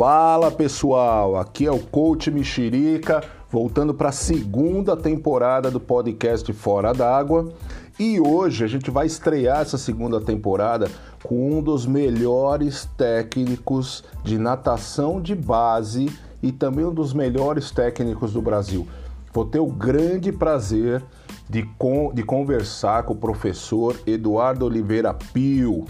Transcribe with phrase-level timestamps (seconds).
[0.00, 6.94] Fala pessoal, aqui é o Coach Mexerica, voltando para a segunda temporada do podcast Fora
[6.94, 7.52] d'Água.
[7.98, 10.90] E hoje a gente vai estrear essa segunda temporada
[11.22, 16.10] com um dos melhores técnicos de natação de base
[16.42, 18.88] e também um dos melhores técnicos do Brasil.
[19.34, 21.04] Vou ter o grande prazer
[21.46, 25.84] de, con de conversar com o professor Eduardo Oliveira Pio,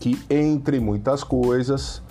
[0.00, 2.02] que, entre muitas coisas,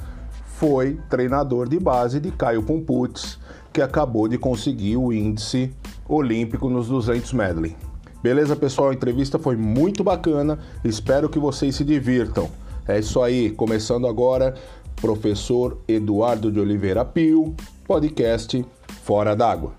[0.62, 3.40] foi treinador de base de Caio Pumputz,
[3.74, 5.74] que acabou de conseguir o índice
[6.08, 7.76] olímpico nos 200 medley.
[8.22, 8.92] Beleza, pessoal?
[8.92, 10.60] A entrevista foi muito bacana.
[10.86, 12.48] Espero que vocês se divirtam.
[12.88, 14.54] É isso aí, começando agora,
[14.98, 17.56] professor Eduardo de Oliveira Pio,
[17.88, 18.64] podcast
[19.02, 19.74] Fora d'Água.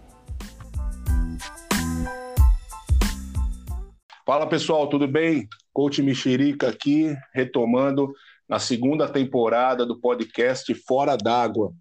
[4.26, 5.46] Fala pessoal, tudo bem?
[5.72, 8.12] Coach Mexerica aqui, retomando
[8.52, 11.72] na segunda temporada do podcast Fora d'Água.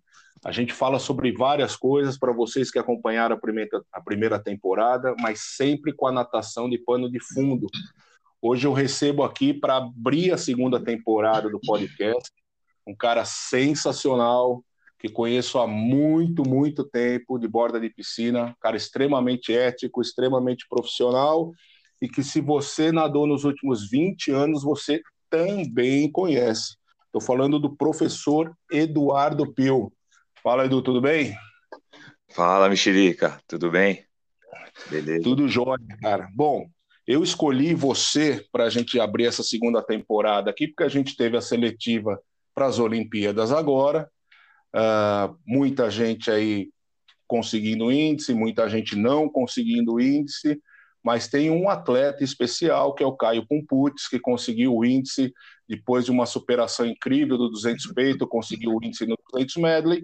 [0.42, 5.14] A gente fala sobre várias coisas para vocês que acompanharam a primeira, a primeira temporada,
[5.20, 7.68] mas sempre com a natação de pano de fundo.
[8.42, 12.32] Hoje eu recebo aqui para abrir a segunda temporada do podcast
[12.88, 14.64] um cara sensacional
[14.98, 21.52] que conheço há muito, muito tempo de borda de piscina, cara extremamente ético, extremamente profissional
[22.02, 25.02] e que se você nadou nos últimos 20 anos, você
[25.32, 26.76] também conhece.
[27.06, 29.92] Estou falando do professor Eduardo Pio.
[30.44, 31.36] Fala, Edu, tudo bem?
[32.30, 34.06] Fala, Mexerica, tudo bem?
[34.90, 35.24] Beleza.
[35.24, 36.30] Tudo jóia, cara.
[36.34, 36.70] Bom,
[37.08, 41.38] eu escolhi você para a gente abrir essa segunda temporada aqui, porque a gente teve
[41.38, 42.22] a seletiva
[42.54, 44.10] para as Olimpíadas agora.
[44.76, 46.70] Uh, muita gente aí
[47.28, 50.62] conseguindo índice, muita gente não conseguindo índice
[51.04, 55.34] mas tem um atleta especial, que é o Caio Pumputz, que conseguiu o índice
[55.68, 60.04] depois de uma superação incrível do 200 peito, conseguiu o índice no 200 medley,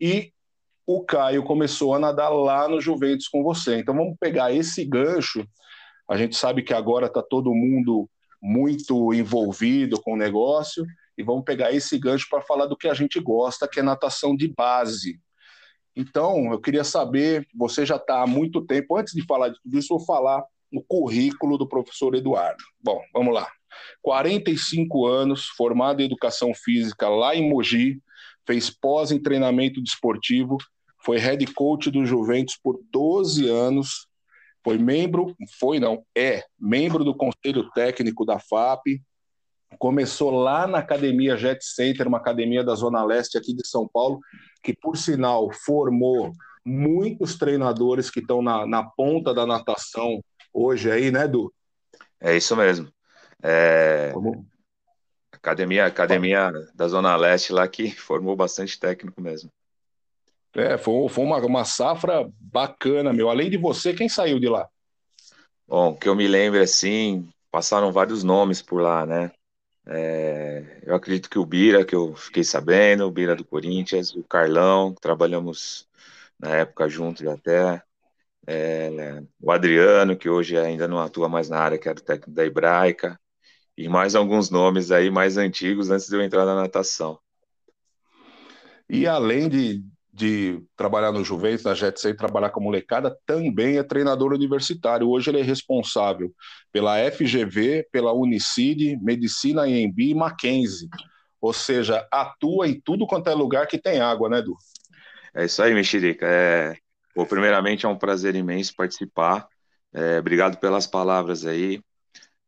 [0.00, 0.32] e
[0.86, 3.78] o Caio começou a nadar lá no Juventus com você.
[3.78, 5.46] Então vamos pegar esse gancho,
[6.08, 8.08] a gente sabe que agora está todo mundo
[8.40, 10.86] muito envolvido com o negócio,
[11.18, 14.36] e vamos pegar esse gancho para falar do que a gente gosta, que é natação
[14.36, 15.20] de base.
[15.98, 19.76] Então, eu queria saber, você já está há muito tempo, antes de falar de tudo
[19.76, 22.62] isso, vou falar no currículo do professor Eduardo.
[22.80, 23.50] Bom, vamos lá.
[24.00, 28.00] 45 anos, formado em educação física lá em Mogi,
[28.46, 30.56] fez pós em treinamento desportivo,
[31.04, 34.06] foi head coach do Juventus por 12 anos,
[34.62, 39.02] foi membro, foi não, é membro do conselho técnico da FAP,
[39.78, 44.20] começou lá na Academia Jet Center, uma academia da Zona Leste aqui de São Paulo,
[44.62, 46.32] que, por sinal, formou
[46.64, 51.52] muitos treinadores que estão na, na ponta da natação hoje aí, né, Edu?
[52.20, 52.90] É isso mesmo.
[53.42, 54.12] É...
[55.32, 59.50] Academia, academia da Zona Leste lá que formou bastante técnico mesmo.
[60.54, 63.28] É, foi, foi uma, uma safra bacana, meu.
[63.28, 64.68] Além de você, quem saiu de lá?
[65.66, 69.30] Bom, que eu me lembro assim, passaram vários nomes por lá, né?
[69.90, 74.22] É, eu acredito que o Bira, que eu fiquei sabendo, o Bira do Corinthians, o
[74.22, 75.88] Carlão, trabalhamos
[76.38, 77.82] na época juntos até,
[78.46, 82.30] é, o Adriano, que hoje ainda não atua mais na área, que era o técnico
[82.30, 83.18] da Hebraica,
[83.76, 87.18] e mais alguns nomes aí mais antigos antes de eu entrar na natação.
[88.90, 89.84] E além de,
[90.18, 95.08] de trabalhar no Juventus, na Jet trabalhar com molecada, também é treinador universitário.
[95.08, 96.32] Hoje ele é responsável
[96.72, 100.88] pela FGV, pela Unicid, Medicina IMB e Mackenzie.
[101.40, 104.56] Ou seja, atua em tudo quanto é lugar que tem água, né, Edu?
[105.34, 106.26] É isso aí, Mexerica.
[106.26, 106.76] É...
[107.14, 109.46] Bom, primeiramente é um prazer imenso participar.
[109.92, 111.78] É, obrigado pelas palavras aí.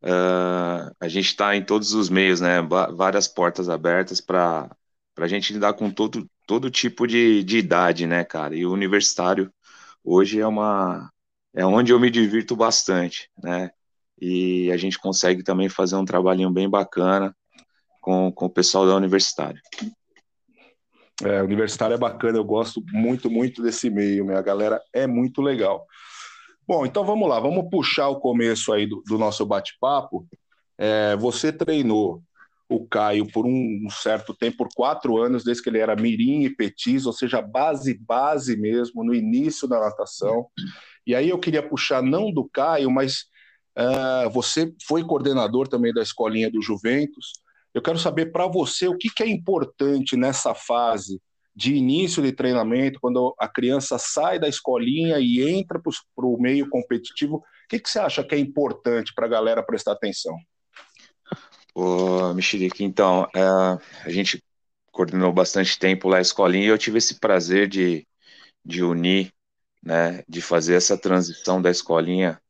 [0.02, 2.60] Uh, a gente está em todos os meios, né?
[2.62, 4.70] Várias portas abertas para
[5.16, 8.56] a gente lidar com todo, todo tipo de, de idade, né, cara?
[8.56, 9.52] E o universitário
[10.02, 11.08] hoje é uma
[11.54, 13.70] é onde eu me divirto bastante, né?
[14.20, 17.32] E a gente consegue também fazer um trabalhinho bem bacana
[18.00, 19.60] com, com o pessoal da universitária.
[21.22, 25.86] É, universitário é bacana, eu gosto muito, muito desse meio, minha galera é muito legal.
[26.66, 30.26] Bom, então vamos lá, vamos puxar o começo aí do, do nosso bate-papo.
[30.76, 32.20] É, você treinou
[32.70, 36.54] o Caio por um certo tempo, por quatro anos, desde que ele era mirim e
[36.54, 40.46] petis, ou seja, base, base mesmo, no início da natação.
[41.04, 43.24] E aí eu queria puxar não do Caio, mas
[43.76, 47.32] uh, você foi coordenador também da escolinha do Juventus.
[47.74, 51.20] Eu quero saber para você o que, que é importante nessa fase
[51.54, 56.68] de início de treinamento, quando a criança sai da escolinha e entra para o meio
[56.68, 60.36] competitivo, o que, que você acha que é importante para a galera prestar atenção?
[61.74, 64.42] Ô, Mexerica, então, é, a gente
[64.90, 68.06] coordenou bastante tempo lá a escolinha e eu tive esse prazer de,
[68.64, 69.32] de unir,
[69.82, 72.40] né, de fazer essa transição da escolinha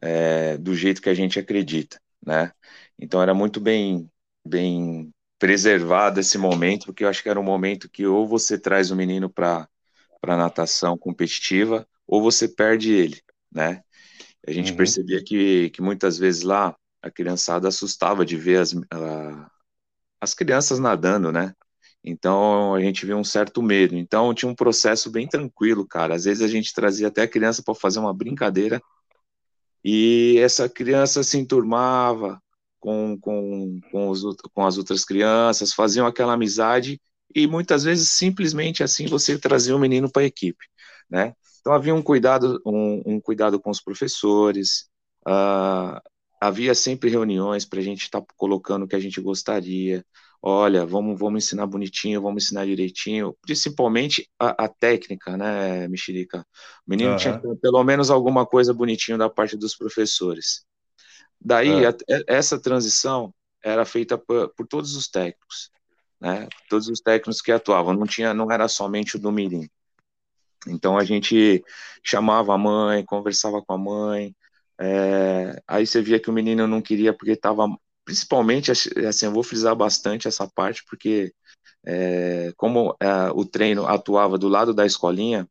[0.00, 2.52] é, do jeito que a gente acredita, né?
[2.98, 4.10] Então era muito bem,
[4.46, 8.90] bem preservado esse momento, porque eu acho que era um momento que ou você traz
[8.90, 9.68] o menino para
[10.20, 13.20] para natação competitiva ou você perde ele,
[13.52, 13.82] né?
[14.46, 14.76] A gente uhum.
[14.78, 16.74] percebia que, que muitas vezes lá
[17.04, 18.74] a criançada assustava de ver as,
[20.18, 21.54] as crianças nadando, né?
[22.02, 23.94] Então a gente viu um certo medo.
[23.94, 26.14] Então tinha um processo bem tranquilo, cara.
[26.14, 28.80] Às vezes a gente trazia até a criança para fazer uma brincadeira
[29.84, 32.40] e essa criança se enturmava
[32.80, 34.22] com, com, com, os,
[34.54, 36.98] com as outras crianças, faziam aquela amizade
[37.34, 40.64] e muitas vezes simplesmente assim você trazia o menino para a equipe,
[41.10, 41.34] né?
[41.60, 44.88] Então havia um cuidado, um, um cuidado com os professores,
[45.26, 46.00] uh,
[46.44, 50.04] havia sempre reuniões para a gente estar tá colocando o que a gente gostaria.
[50.42, 56.46] Olha, vamos, vamos ensinar bonitinho, vamos ensinar direitinho, principalmente a, a técnica, né, Mexerica?
[56.86, 57.16] O menino uhum.
[57.16, 60.66] tinha pelo menos alguma coisa bonitinho da parte dos professores.
[61.40, 61.94] Daí, a,
[62.28, 65.70] essa transição era feita por, por, todos os técnicos,
[66.20, 66.46] né?
[66.68, 69.66] Todos os técnicos que atuavam, não tinha, não era somente o do Mirim.
[70.66, 71.64] Então a gente
[72.02, 74.34] chamava a mãe, conversava com a mãe,
[74.80, 77.66] é, aí você via que o menino não queria porque estava,
[78.04, 81.32] principalmente, assim, eu vou frisar bastante essa parte, porque
[81.86, 85.48] é, como é, o treino atuava do lado da escolinha,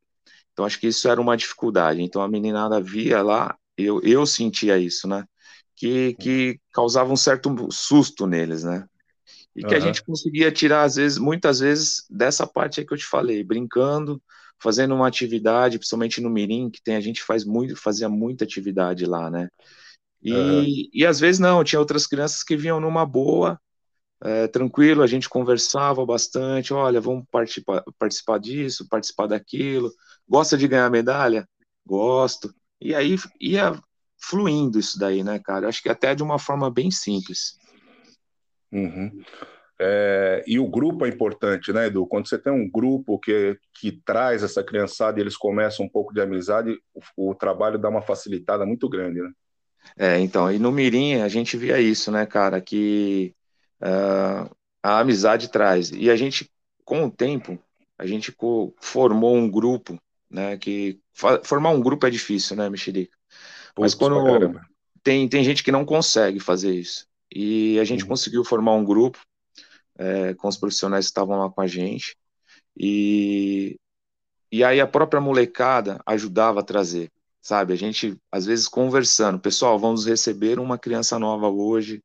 [0.52, 2.02] então acho que isso era uma dificuldade.
[2.02, 5.26] Então a meninada via lá, eu, eu sentia isso, né?
[5.76, 8.86] Que, que causava um certo susto neles, né?
[9.56, 9.78] E que uhum.
[9.78, 13.44] a gente conseguia tirar, às vezes, muitas vezes, dessa parte aí que eu te falei,
[13.44, 14.22] brincando,
[14.64, 19.06] fazendo uma atividade, principalmente no Mirim, que tem a gente faz muito, fazia muita atividade
[19.06, 19.50] lá, né?
[20.22, 20.64] E, uhum.
[20.94, 23.60] e às vezes não, tinha outras crianças que vinham numa boa,
[24.24, 29.92] é, tranquilo, a gente conversava bastante, olha, vamos participar, participar disso, participar daquilo,
[30.28, 31.46] gosta de ganhar medalha?
[31.86, 32.56] Gosto.
[32.80, 33.78] E aí ia
[34.18, 35.68] fluindo isso daí, né, cara?
[35.68, 37.58] Acho que até de uma forma bem simples.
[38.72, 39.22] Uhum.
[39.80, 42.06] É, e o grupo é importante, né, Edu?
[42.06, 46.14] Quando você tem um grupo que, que traz essa criançada e eles começam um pouco
[46.14, 49.32] de amizade, o, o trabalho dá uma facilitada muito grande, né?
[49.98, 53.36] É, então, e no Mirim a gente via isso, né, cara, que
[53.82, 54.50] uh,
[54.82, 55.92] a amizade traz.
[55.92, 56.50] E a gente,
[56.86, 57.60] com o tempo,
[57.98, 58.34] a gente
[58.80, 60.00] formou um grupo,
[60.30, 61.00] né, que
[61.44, 63.16] formar um grupo é difícil, né, Mexerica?
[63.78, 64.60] Mas quando
[65.04, 67.08] tem, tem gente que não consegue fazer isso.
[67.34, 68.10] E a gente uhum.
[68.10, 69.20] conseguiu formar um grupo
[69.98, 72.16] é, com os profissionais que estavam lá com a gente.
[72.78, 73.78] E,
[74.52, 77.12] e aí a própria molecada ajudava a trazer,
[77.42, 77.74] sabe?
[77.74, 82.04] A gente, às vezes, conversando, pessoal, vamos receber uma criança nova hoje,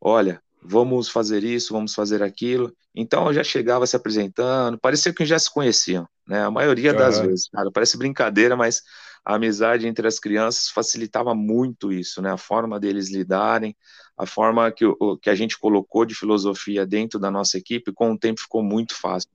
[0.00, 2.72] olha, vamos fazer isso, vamos fazer aquilo.
[2.94, 6.44] Então eu já chegava se apresentando, parecia que já se conheciam, né?
[6.44, 7.26] A maioria das uhum.
[7.26, 8.82] vezes, cara, parece brincadeira, mas
[9.26, 12.30] a amizade entre as crianças facilitava muito isso, né?
[12.30, 13.76] A forma deles lidarem,
[14.16, 18.12] a forma que, o, que a gente colocou de filosofia dentro da nossa equipe, com
[18.12, 19.28] o tempo ficou muito fácil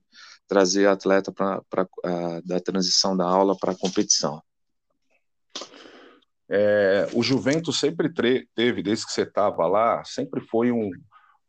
[0.48, 4.42] trazer atleta para uh, da transição da aula para a competição.
[6.48, 8.10] É, o Juventus sempre
[8.54, 10.90] teve, desde que você estava lá, sempre foi um,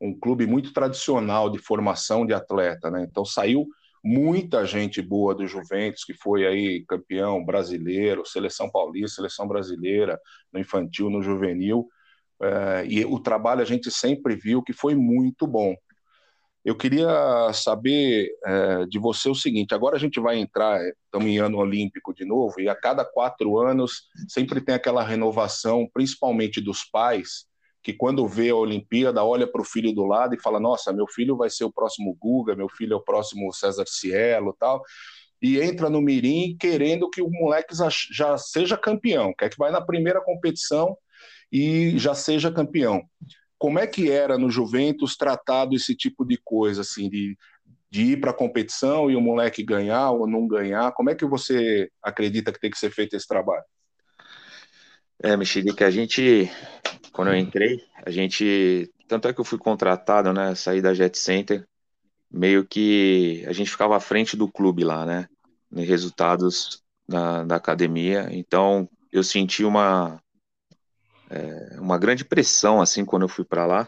[0.01, 3.07] um clube muito tradicional de formação de atleta, né?
[3.09, 3.65] Então saiu
[4.03, 10.19] muita gente boa do Juventus, que foi aí campeão brasileiro, seleção paulista, seleção brasileira,
[10.51, 11.87] no infantil, no juvenil.
[12.41, 15.75] É, e o trabalho a gente sempre viu que foi muito bom.
[16.65, 21.37] Eu queria saber é, de você o seguinte: agora a gente vai entrar, estamos em
[21.37, 26.83] ano olímpico de novo, e a cada quatro anos sempre tem aquela renovação, principalmente dos
[26.83, 27.45] pais,
[27.83, 31.05] que quando vê a Olimpíada olha para o filho do lado e fala: Nossa, meu
[31.05, 34.81] filho vai ser o próximo Guga, meu filho é o próximo César Cielo tal.
[35.41, 37.75] E entra no Mirim querendo que o moleque
[38.11, 40.97] já seja campeão, quer que vai na primeira competição
[41.51, 43.03] e já seja campeão.
[43.59, 47.37] Como é que era no Juventus tratado esse tipo de coisa, assim, de,
[47.91, 50.93] de ir para a competição e o moleque ganhar ou não ganhar?
[50.93, 53.63] Como é que você acredita que tem que ser feito esse trabalho?
[55.23, 56.51] É, Mexerica, a gente,
[57.13, 61.17] quando eu entrei, a gente, tanto é que eu fui contratado, né, saí da Jet
[61.17, 61.65] Center,
[62.29, 65.29] meio que a gente ficava à frente do clube lá, né,
[65.71, 70.21] em resultados da, da academia, então eu senti uma,
[71.29, 73.87] é, uma grande pressão, assim, quando eu fui para lá,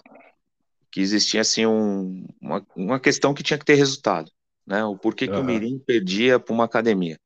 [0.90, 4.32] que existia, assim, um, uma, uma questão que tinha que ter resultado,
[4.66, 5.32] né, o porquê uhum.
[5.34, 7.20] que o Mirim perdia para uma academia.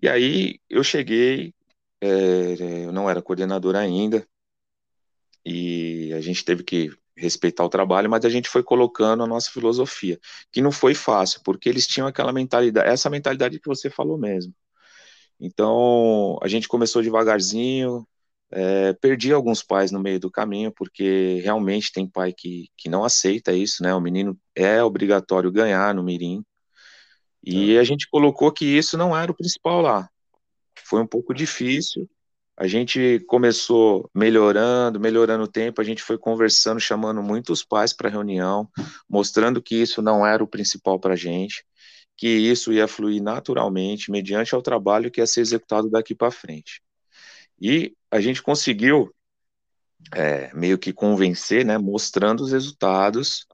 [0.00, 1.55] E aí eu cheguei
[2.00, 4.26] é, eu não era coordenador ainda,
[5.44, 9.50] e a gente teve que respeitar o trabalho, mas a gente foi colocando a nossa
[9.50, 10.18] filosofia,
[10.52, 14.52] que não foi fácil, porque eles tinham aquela mentalidade, essa mentalidade que você falou mesmo.
[15.40, 18.06] Então, a gente começou devagarzinho,
[18.50, 23.04] é, perdi alguns pais no meio do caminho, porque realmente tem pai que, que não
[23.04, 23.94] aceita isso, né?
[23.94, 26.44] O menino é obrigatório ganhar no Mirim.
[27.44, 27.78] E é.
[27.78, 30.08] a gente colocou que isso não era o principal lá.
[30.88, 32.08] Foi um pouco difícil.
[32.56, 38.08] A gente começou melhorando, melhorando o tempo, a gente foi conversando, chamando muitos pais para
[38.08, 38.68] reunião,
[39.08, 41.66] mostrando que isso não era o principal para a gente,
[42.16, 46.80] que isso ia fluir naturalmente, mediante ao trabalho que ia ser executado daqui para frente.
[47.60, 49.14] E a gente conseguiu
[50.14, 53.46] é, meio que convencer, né, mostrando os resultados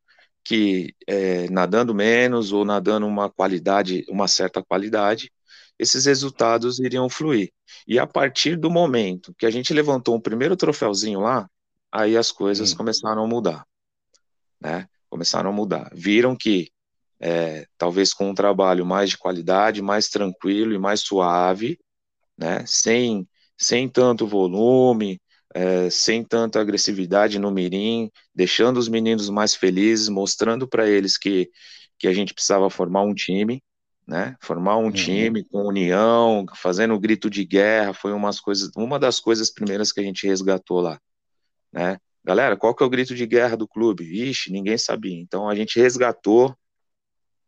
[0.44, 5.32] que é, nadando menos ou nadando uma qualidade, uma certa qualidade,
[5.78, 7.52] esses resultados iriam fluir.
[7.86, 11.48] E a partir do momento que a gente levantou um primeiro troféuzinho lá,
[11.90, 12.76] aí as coisas hum.
[12.76, 13.66] começaram a mudar,
[14.60, 14.86] né?
[15.10, 15.90] Começaram a mudar.
[15.94, 16.70] Viram que
[17.20, 21.78] é, talvez com um trabalho mais de qualidade, mais tranquilo e mais suave,
[22.36, 22.64] né?
[22.66, 25.20] Sem sem tanto volume,
[25.54, 31.50] é, sem tanta agressividade no mirim, deixando os meninos mais felizes, mostrando para eles que,
[31.98, 33.62] que a gente precisava formar um time,
[34.06, 34.36] né?
[34.40, 34.92] Formar um uhum.
[34.92, 39.92] time com união, fazendo o grito de guerra, foi umas coisas, uma das coisas primeiras
[39.92, 41.00] que a gente resgatou lá,
[41.72, 41.98] né?
[42.24, 44.04] Galera, qual que é o grito de guerra do clube?
[44.04, 45.18] Ixi, ninguém sabia.
[45.20, 46.56] Então a gente resgatou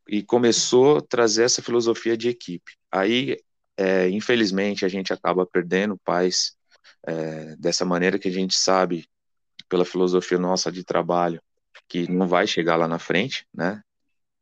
[0.08, 2.72] e começou a trazer essa filosofia de equipe.
[2.90, 3.36] Aí
[3.76, 6.56] é, infelizmente, a gente acaba perdendo pais
[7.06, 9.06] é, dessa maneira que a gente sabe,
[9.68, 11.42] pela filosofia nossa de trabalho,
[11.88, 13.82] que não vai chegar lá na frente, né?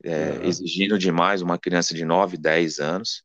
[0.04, 0.44] É, uhum.
[0.44, 3.22] Exigindo demais uma criança de 9, 10 anos.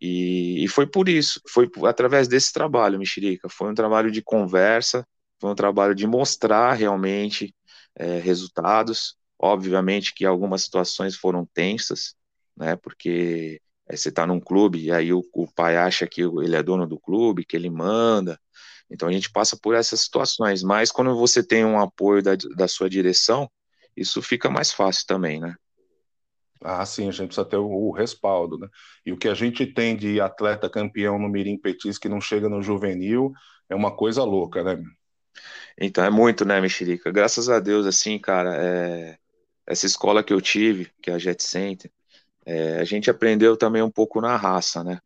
[0.00, 3.48] E, e foi por isso, foi através desse trabalho, Mexerica.
[3.48, 5.06] Foi um trabalho de conversa,
[5.40, 7.54] foi um trabalho de mostrar realmente
[7.96, 9.16] é, resultados.
[9.38, 12.14] Obviamente que algumas situações foram tensas,
[12.56, 12.76] né?
[12.76, 16.62] Porque é, você está num clube e aí o, o, pai acha que ele é
[16.62, 18.38] dono do clube, que ele manda.
[18.90, 22.68] Então a gente passa por essas situações, mas quando você tem um apoio da, da
[22.68, 23.50] sua direção,
[23.96, 25.54] isso fica mais fácil também, né?
[26.62, 28.68] Ah, sim, a gente precisa ter o, o, respaldo, né?
[29.06, 32.48] E o que a gente tem de atleta campeão no Mirim Petis que não chega
[32.48, 33.32] no juvenil
[33.68, 34.82] é uma coisa louca, né?
[35.80, 37.10] Então é muito, né, Mexerica?
[37.12, 39.18] Graças a Deus, assim, cara, é...
[39.66, 41.90] essa escola que eu tive, que é a Jet Center,
[42.44, 45.00] é, a gente aprendeu também um pouco na raça, né?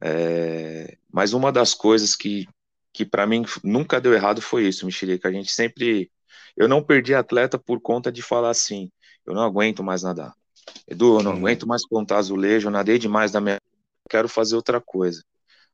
[0.00, 2.46] É, mas uma das coisas que,
[2.92, 5.28] que para mim nunca deu errado foi isso, Mexerica.
[5.28, 6.10] A gente sempre.
[6.56, 8.90] Eu não perdi atleta por conta de falar assim:
[9.26, 10.34] eu não aguento mais nadar.
[10.86, 13.60] Edu, eu não aguento mais contar azulejo, eu nadei demais da minha.
[14.08, 15.22] Quero fazer outra coisa.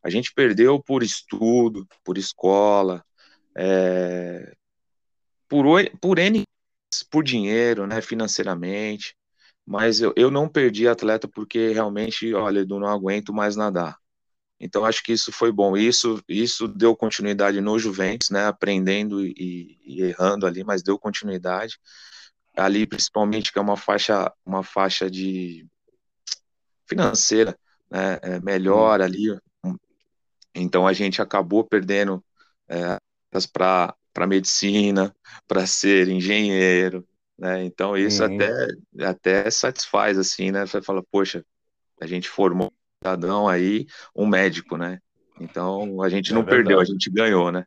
[0.02, 3.04] A gente perdeu por estudo, por escola,
[3.56, 4.54] é,
[5.48, 5.64] por,
[6.00, 6.44] por N,
[7.10, 9.14] por dinheiro, né, financeiramente
[9.66, 13.96] mas eu, eu não perdi atleta porque realmente, olha, eu não aguento mais nadar.
[14.58, 15.76] Então acho que isso foi bom.
[15.76, 18.46] Isso isso deu continuidade no Juventus, né?
[18.46, 21.78] Aprendendo e, e, errando ali, mas deu continuidade
[22.56, 25.66] ali, principalmente que é uma faixa uma faixa de
[26.86, 27.58] financeira,
[27.90, 28.18] né?
[28.22, 29.04] É melhor hum.
[29.04, 29.38] ali.
[30.54, 32.22] Então a gente acabou perdendo
[32.68, 32.98] é,
[33.52, 35.14] para para medicina,
[35.48, 37.06] para ser engenheiro,
[37.38, 37.64] né?
[37.64, 38.36] Então isso uhum.
[38.36, 38.68] até,
[39.06, 40.66] até satisfaz, assim, né?
[40.66, 41.44] Você fala, poxa,
[42.00, 45.00] a gente formou um cidadão aí, um médico, né?
[45.40, 46.64] Então a gente é não verdade.
[46.64, 47.64] perdeu, a gente ganhou, né?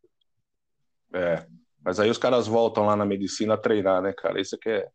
[1.14, 1.46] É,
[1.86, 4.42] mas aí os caras voltam lá na medicina a treinar, né, cara?
[4.42, 4.88] Isso que é,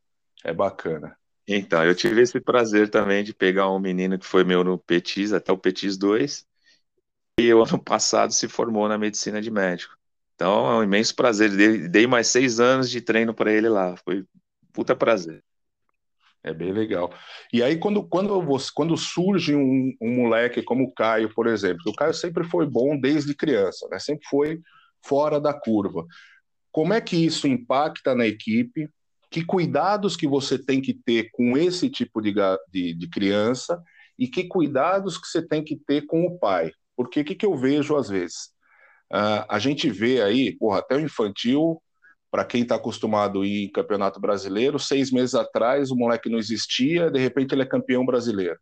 [0.42, 1.16] é bacana.
[1.46, 5.32] Então, eu tive esse prazer também de pegar um menino que foi meu no Petis,
[5.32, 6.44] até o Petis 2,
[7.38, 9.96] e o ano passado se formou na medicina de médico.
[10.34, 11.54] Então, é um imenso prazer.
[11.56, 13.94] Dei, dei mais seis anos de treino para ele lá.
[14.04, 14.24] Foi
[14.72, 15.44] puta prazer.
[16.42, 17.12] É bem legal.
[17.52, 21.82] E aí, quando, quando, você, quando surge um, um moleque como o Caio, por exemplo,
[21.86, 23.98] o Caio sempre foi bom desde criança, né?
[24.00, 24.60] sempre foi
[25.04, 26.04] fora da curva.
[26.72, 28.88] Como é que isso impacta na equipe?
[29.30, 32.34] Que cuidados que você tem que ter com esse tipo de,
[32.70, 33.82] de, de criança
[34.18, 36.72] e que cuidados que você tem que ter com o pai?
[36.96, 38.50] Porque o que, que eu vejo às vezes?
[39.12, 41.80] Uh, a gente vê aí, porra, até o infantil
[42.30, 46.38] para quem está acostumado a ir em campeonato brasileiro, seis meses atrás o moleque não
[46.38, 48.58] existia, de repente ele é campeão brasileiro.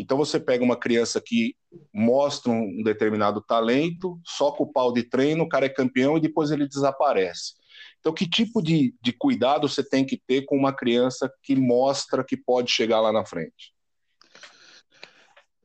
[0.00, 1.56] Então você pega uma criança que
[1.92, 6.50] mostra um determinado talento, soca o pau de treino, o cara é campeão e depois
[6.50, 7.54] ele desaparece.
[7.98, 12.24] Então, que tipo de, de cuidado você tem que ter com uma criança que mostra
[12.24, 13.74] que pode chegar lá na frente?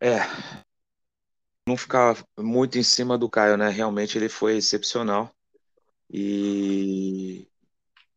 [0.01, 0.19] É,
[1.67, 3.69] não ficar muito em cima do Caio, né?
[3.69, 5.31] Realmente ele foi excepcional.
[6.09, 7.47] E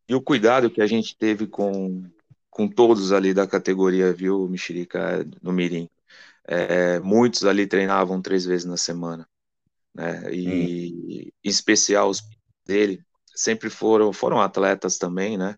[0.09, 2.05] e o cuidado que a gente teve com,
[2.49, 5.89] com todos ali da categoria, viu, Mexerica, no Mirim.
[6.49, 9.29] É, muitos ali treinavam três vezes na semana,
[9.95, 10.33] né?
[10.33, 11.31] E hum.
[11.45, 12.23] em especial os
[12.65, 15.57] dele sempre foram foram atletas também, né?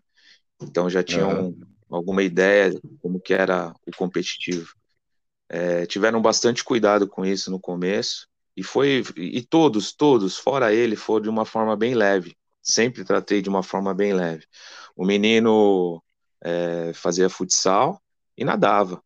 [0.61, 1.61] Então já tinham uhum.
[1.89, 4.73] alguma ideia como que era o competitivo.
[5.47, 10.95] É, tiveram bastante cuidado com isso no começo e foi e todos todos fora ele
[10.95, 12.35] foram de uma forma bem leve.
[12.61, 14.45] Sempre tratei de uma forma bem leve.
[14.95, 16.03] O menino
[16.43, 18.01] é, fazia futsal
[18.37, 19.01] e nadava,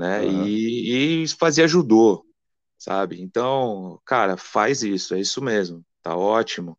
[0.00, 0.22] né?
[0.22, 0.46] Uhum.
[0.46, 2.24] E, e fazia judô,
[2.78, 3.20] sabe?
[3.20, 6.78] Então, cara, faz isso, é isso mesmo, tá ótimo.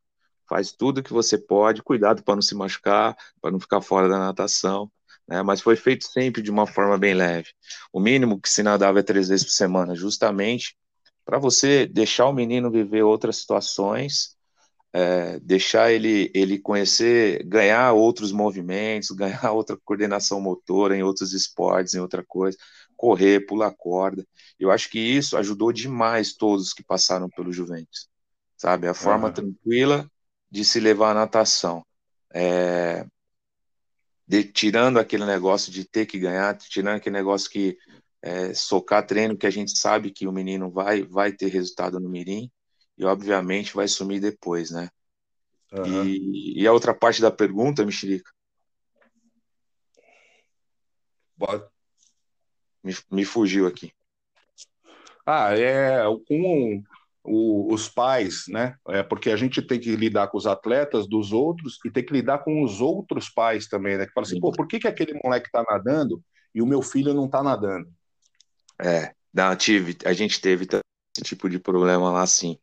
[0.50, 4.18] Faz tudo que você pode, cuidado para não se machucar, para não ficar fora da
[4.18, 4.92] natação,
[5.28, 5.44] né?
[5.44, 7.50] Mas foi feito sempre de uma forma bem leve.
[7.94, 10.76] O mínimo que se nadava é três vezes por semana, justamente
[11.24, 14.36] para você deixar o menino viver outras situações
[14.94, 21.94] é, deixar ele, ele conhecer, ganhar outros movimentos, ganhar outra coordenação motora em outros esportes,
[21.94, 22.58] em outra coisa,
[23.02, 24.24] correr, pular corda.
[24.60, 28.08] Eu acho que isso ajudou demais todos que passaram pelo Juventus,
[28.56, 28.88] sabe?
[28.88, 29.34] A forma uhum.
[29.34, 30.08] tranquila
[30.52, 31.84] de se levar a natação.
[32.32, 33.04] É,
[34.28, 37.76] de, tirando aquele negócio de ter que ganhar, tirando aquele negócio que
[38.22, 42.08] é, socar treino que a gente sabe que o menino vai vai ter resultado no
[42.08, 42.52] mirim,
[43.00, 44.92] e obviamente vai sumir depois, né?
[45.74, 46.06] Uhum.
[46.06, 48.30] E, e, a outra parte da pergunta, Mexerica?
[52.84, 53.92] Me, me fugiu aqui.
[55.26, 56.84] Ah, é com
[57.24, 58.76] os pais, né?
[58.88, 62.14] É porque a gente tem que lidar com os atletas dos outros e tem que
[62.14, 64.06] lidar com os outros pais também, né?
[64.08, 64.42] Que fala assim, Sim.
[64.42, 66.22] pô, por que, que aquele moleque tá nadando
[66.54, 67.88] e o meu filho não tá nadando?
[68.82, 72.58] É, da, tive, a gente teve esse tipo de problema lá, sim.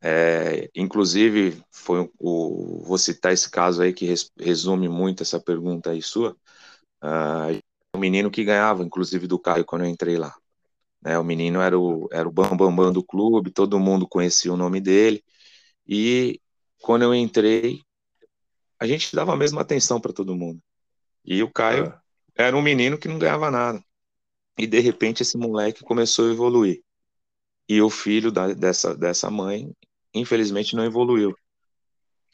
[0.00, 5.90] É, inclusive, foi o, vou citar esse caso aí que res, resume muito essa pergunta
[5.90, 6.36] aí sua.
[7.02, 7.58] Uh,
[7.94, 10.34] o menino que ganhava, inclusive do Caio, quando eu entrei lá.
[11.00, 14.52] Né, o menino era o, era o bambambam bam, bam do clube, todo mundo conhecia
[14.52, 15.22] o nome dele.
[15.86, 16.40] E
[16.82, 17.80] quando eu entrei,
[18.78, 20.60] a gente dava a mesma atenção para todo mundo.
[21.24, 22.00] E o Caio ah.
[22.34, 23.82] era um menino que não ganhava nada.
[24.58, 26.82] E de repente esse moleque começou a evoluir.
[27.68, 29.72] E o filho da, dessa, dessa mãe
[30.12, 31.34] infelizmente não evoluiu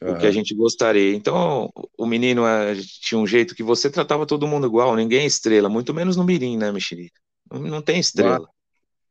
[0.01, 0.13] uhum.
[0.13, 1.15] o que a gente gostaria.
[1.15, 5.25] Então, o menino é, tinha um jeito que você tratava todo mundo igual, ninguém é
[5.25, 7.19] estrela, muito menos no Mirim, né, Mexerica?
[7.51, 8.47] Não, não tem estrela.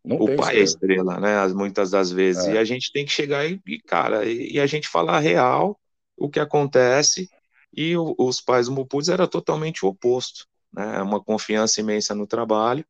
[0.05, 1.13] Não o tem pai é estrela.
[1.13, 1.55] é estrela, né?
[1.55, 2.47] Muitas das vezes.
[2.47, 2.55] É.
[2.55, 5.79] E a gente tem que chegar e, cara, e, a gente falar real
[6.17, 7.29] o que acontece.
[7.73, 11.03] E o, os pais do Mupudes era totalmente o oposto, né?
[11.03, 12.85] Uma confiança imensa no trabalho.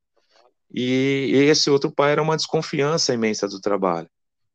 [0.73, 4.09] E, e esse outro pai era uma desconfiança imensa do trabalho.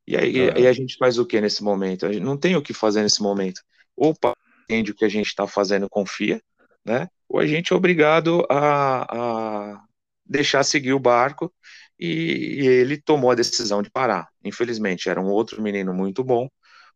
[0.07, 2.05] E aí, aí a gente faz o que nesse momento?
[2.05, 3.61] A gente não tem o que fazer nesse momento.
[3.95, 4.15] Ou
[4.63, 6.41] entende o que a gente está fazendo confia,
[6.83, 7.07] né?
[7.27, 9.83] Ou a gente é obrigado a, a
[10.25, 11.51] deixar seguir o barco
[11.99, 14.27] e, e, ele tomou a decisão de parar.
[14.43, 16.49] Infelizmente, era um outro menino muito bom,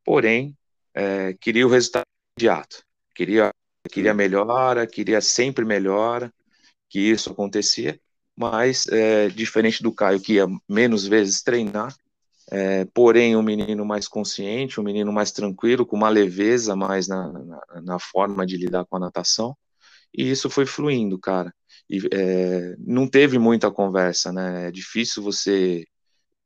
[0.04, 0.56] porém,
[0.94, 2.06] é, queria o resultado
[2.38, 2.84] imediato.
[3.16, 3.52] Queria,
[3.90, 6.32] queria melhora, queria sempre melhora,
[6.90, 8.00] que isso acontecia,
[8.36, 11.94] mas é, diferente do Caio, que ia menos vezes treinar,
[12.52, 17.32] é, porém um menino mais consciente, um menino mais tranquilo, com uma leveza mais na,
[17.32, 19.56] na, na forma de lidar com a natação,
[20.14, 21.54] e isso foi fluindo, cara.
[21.90, 24.68] E é, não teve muita conversa, né?
[24.68, 25.86] É difícil você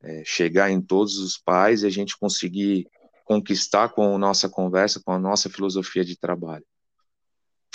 [0.02, 2.86] é, chegar em todos os pais e a gente conseguir
[3.24, 6.64] conquistar com a nossa conversa, com a nossa filosofia de trabalho.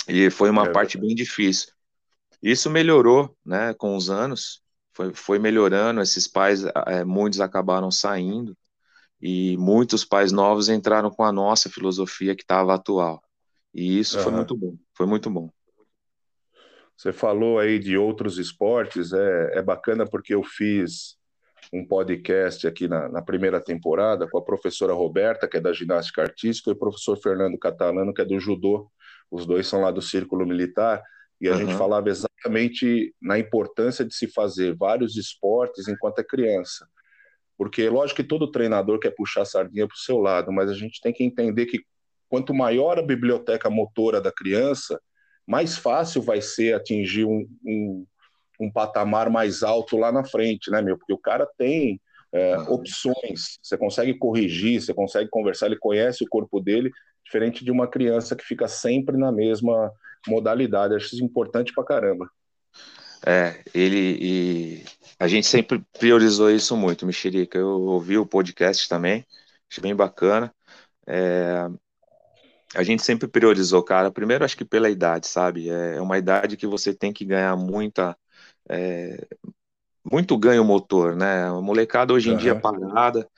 [0.08, 1.72] E foi uma é parte bem difícil.
[2.42, 4.59] Isso melhorou, né, com os anos,
[4.92, 8.56] foi, foi melhorando, esses pais, é, muitos acabaram saindo,
[9.20, 13.22] e muitos pais novos entraram com a nossa filosofia que estava atual.
[13.74, 14.24] E isso uhum.
[14.24, 15.50] foi muito bom, foi muito bom.
[16.96, 21.18] Você falou aí de outros esportes, é, é bacana porque eu fiz
[21.72, 26.22] um podcast aqui na, na, primeira temporada com a professora Roberta, que é da ginástica
[26.22, 28.90] artística, e o professor Fernando Catalano, que é do judô.
[29.30, 31.02] Os dois são lá do Círculo Militar,
[31.40, 31.58] e a uhum.
[31.58, 36.86] gente falava exatamente na importância de se fazer vários esportes enquanto é criança.
[37.56, 40.74] Porque, lógico que todo treinador quer puxar a sardinha para o seu lado, mas a
[40.74, 41.80] gente tem que entender que
[42.28, 45.00] quanto maior a biblioteca motora da criança,
[45.46, 48.06] mais fácil vai ser atingir um, um,
[48.60, 50.96] um patamar mais alto lá na frente, né, meu?
[50.96, 52.00] Porque o cara tem
[52.32, 56.90] é, opções, você consegue corrigir, você consegue conversar, ele conhece o corpo dele,
[57.30, 59.92] diferente de uma criança que fica sempre na mesma
[60.26, 60.96] modalidade.
[60.96, 62.28] Acho isso importante pra caramba.
[63.24, 64.84] É, ele e
[65.18, 67.56] a gente sempre priorizou isso muito, Mexerica.
[67.56, 69.24] Eu ouvi o podcast também,
[69.70, 70.52] achei bem bacana.
[71.06, 71.68] É,
[72.74, 74.10] a gente sempre priorizou, cara.
[74.10, 75.68] Primeiro, acho que pela idade, sabe?
[75.68, 78.16] É uma idade que você tem que ganhar muita.
[78.68, 79.24] É,
[80.10, 81.44] muito ganho motor, né?
[81.44, 82.38] A molecada hoje em uhum.
[82.38, 83.28] dia parada.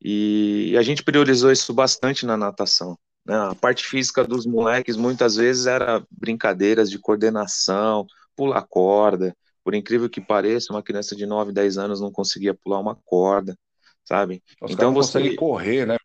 [0.00, 2.98] E a gente priorizou isso bastante na natação.
[3.26, 3.36] Né?
[3.36, 9.36] A parte física dos moleques muitas vezes era brincadeiras de coordenação, pular corda.
[9.64, 13.58] Por incrível que pareça, uma criança de 9, 10 anos não conseguia pular uma corda,
[14.04, 14.42] sabe?
[14.62, 15.96] Os então você consegue correr, né?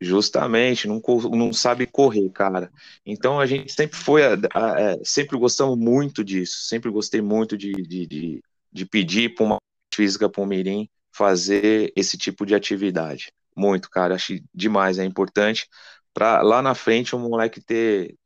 [0.00, 2.70] Justamente, não, não sabe correr, cara.
[3.04, 7.58] Então a gente sempre foi, a, a, é, sempre gostamos muito disso, sempre gostei muito
[7.58, 9.58] de, de, de, de pedir para uma
[9.94, 13.30] física para o Mirim fazer esse tipo de atividade.
[13.54, 15.66] Muito, cara, acho demais, é importante
[16.12, 18.16] para lá na frente o moleque ter,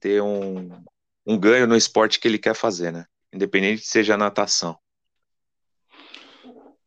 [0.00, 0.70] ter um,
[1.26, 3.04] um ganho no esporte que ele quer fazer, né?
[3.32, 4.78] Independente de seja natação.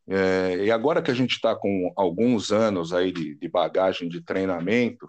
[0.08, 4.22] É, e agora que a gente está com alguns anos aí de, de bagagem de
[4.22, 5.08] treinamento,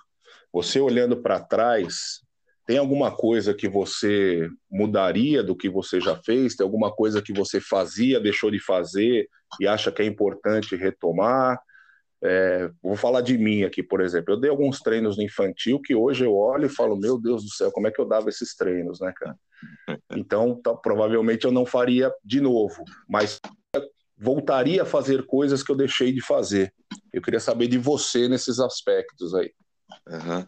[0.52, 2.20] você olhando para trás,
[2.66, 6.54] tem alguma coisa que você mudaria do que você já fez?
[6.54, 9.28] Tem alguma coisa que você fazia, deixou de fazer
[9.60, 11.58] e acha que é importante retomar?
[12.24, 14.32] É, vou falar de mim aqui, por exemplo.
[14.32, 17.50] Eu dei alguns treinos no infantil que hoje eu olho e falo: Meu Deus do
[17.50, 19.36] céu, como é que eu dava esses treinos, né, cara?
[20.14, 23.40] Então, tá, provavelmente eu não faria de novo, mas
[24.18, 26.72] voltaria a fazer coisas que eu deixei de fazer.
[27.12, 29.52] Eu queria saber de você nesses aspectos aí.
[30.06, 30.46] Uhum.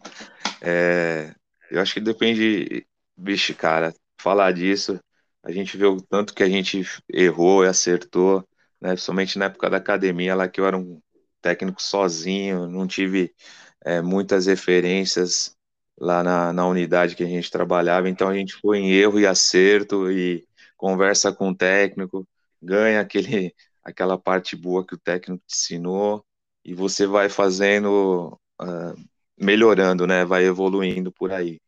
[0.61, 1.33] É,
[1.71, 2.85] eu acho que depende,
[3.17, 4.99] bicho, cara, falar disso,
[5.43, 8.47] a gente vê o tanto que a gente errou e acertou,
[8.81, 10.99] né, somente na época da academia, lá que eu era um
[11.45, 13.31] técnico sozinho, não tive
[13.85, 15.55] é, muitas referências
[15.95, 19.27] lá na, na unidade que a gente trabalhava, então a gente foi em erro e
[19.27, 20.43] acerto e
[20.75, 22.27] conversa com o técnico,
[22.59, 23.53] ganha aquele,
[23.85, 26.25] aquela parte boa que o técnico te ensinou
[26.65, 28.95] e você vai fazendo, uh,
[29.39, 30.25] melhorando, né?
[30.25, 31.59] Vai evoluindo por aí.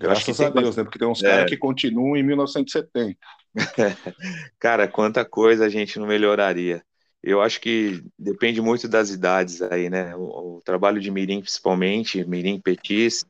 [0.00, 0.82] Graças a Deus, né?
[0.82, 1.30] Porque tem uns é...
[1.30, 3.16] caras que continuam em 1970.
[4.58, 6.84] cara, quanta coisa a gente não melhoraria.
[7.28, 10.14] Eu acho que depende muito das idades aí, né?
[10.14, 13.26] O, o trabalho de Mirim, principalmente, Mirim Petis,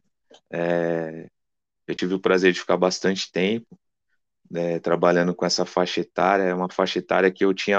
[0.53, 1.27] é...
[1.87, 3.67] eu tive o prazer de ficar bastante tempo
[4.51, 6.43] né, trabalhando com essa faixa etária.
[6.43, 7.79] É uma faixa etária que eu tinha,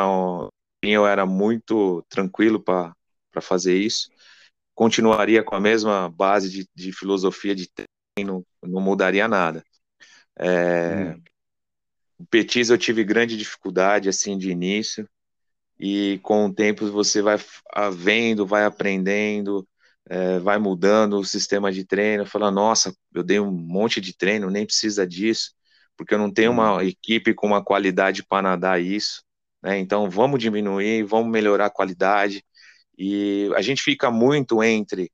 [0.82, 2.96] eu era muito tranquilo para
[3.40, 4.10] fazer isso.
[4.74, 9.64] Continuaria com a mesma base de, de filosofia de treino, não mudaria nada.
[10.36, 11.22] É, hum.
[12.18, 15.08] O Petis eu tive grande dificuldade assim de início
[15.80, 17.38] e com o tempo você vai
[17.94, 19.68] vendo, vai aprendendo,
[20.10, 24.50] é, vai mudando o sistema de treino, fala, nossa, eu dei um monte de treino,
[24.50, 25.58] nem precisa disso
[25.98, 26.82] porque eu não tenho uma uhum.
[26.82, 29.24] equipe com uma qualidade para nadar isso.
[29.62, 29.80] Né?
[29.80, 32.46] Então, vamos diminuir, vamos melhorar a qualidade.
[32.98, 35.12] E a gente fica muito entre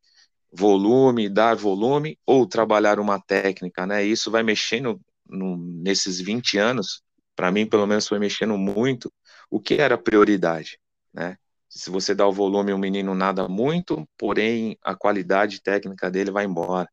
[0.52, 4.04] volume, dar volume ou trabalhar uma técnica, né?
[4.04, 7.02] Isso vai mexendo no, nesses 20 anos,
[7.36, 9.12] para mim, pelo menos, foi mexendo muito
[9.53, 10.79] o que era prioridade,
[11.13, 11.37] né?
[11.69, 16.45] Se você dá o volume, o menino nada muito, porém a qualidade técnica dele vai
[16.45, 16.89] embora.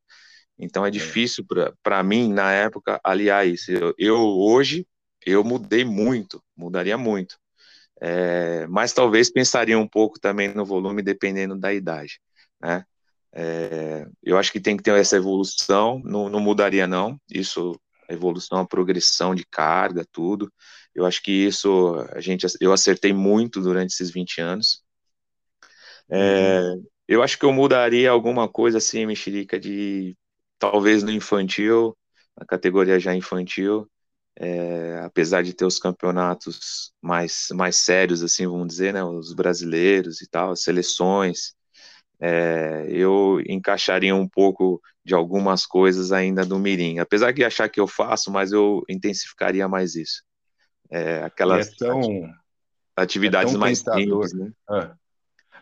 [0.59, 1.43] Então é, difícil
[1.83, 3.71] para mim, na época, aliar isso.
[3.73, 4.87] Eu, eu, hoje,
[5.25, 7.39] eu mudei muito, mudaria muito.
[7.99, 12.21] É, mas talvez pensaria um pouco também no volume, dependendo da idade.
[12.61, 12.85] Né?
[13.33, 18.13] É, eu acho que tem que ter essa evolução, não, não mudaria não, isso, a
[18.13, 20.53] evolução, a progressão de carga, tudo.
[20.95, 24.83] Eu acho que isso, a gente, eu acertei muito durante esses 20 anos.
[26.11, 26.87] É, uhum.
[27.09, 30.17] eu acho que eu mudaria alguma coisa assim, mexerica, de
[30.59, 31.97] talvez no infantil,
[32.39, 33.89] na categoria já infantil,
[34.37, 40.21] é, apesar de ter os campeonatos mais, mais sérios, assim, vamos dizer, né, os brasileiros
[40.23, 41.55] e tal, as seleções,
[42.21, 47.81] é, eu encaixaria um pouco de algumas coisas ainda do Mirim, apesar de achar que
[47.81, 50.23] eu faço, mas eu intensificaria mais isso.
[50.91, 52.03] É, aquelas é tão,
[52.97, 54.27] atividades é mais tentador.
[54.27, 54.53] simples, né?
[54.69, 54.95] Ah.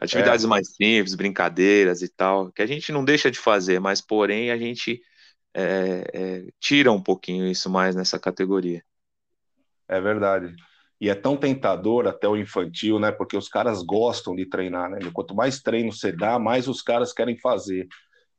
[0.00, 0.48] Atividades é.
[0.48, 4.56] mais simples, brincadeiras e tal, que a gente não deixa de fazer, mas porém a
[4.56, 5.00] gente
[5.54, 8.82] é, é, tira um pouquinho isso mais nessa categoria.
[9.88, 10.54] É verdade.
[11.00, 13.12] E é tão tentador até o infantil, né?
[13.12, 14.98] Porque os caras gostam de treinar, né?
[15.12, 17.86] Quanto mais treino você dá, mais os caras querem fazer.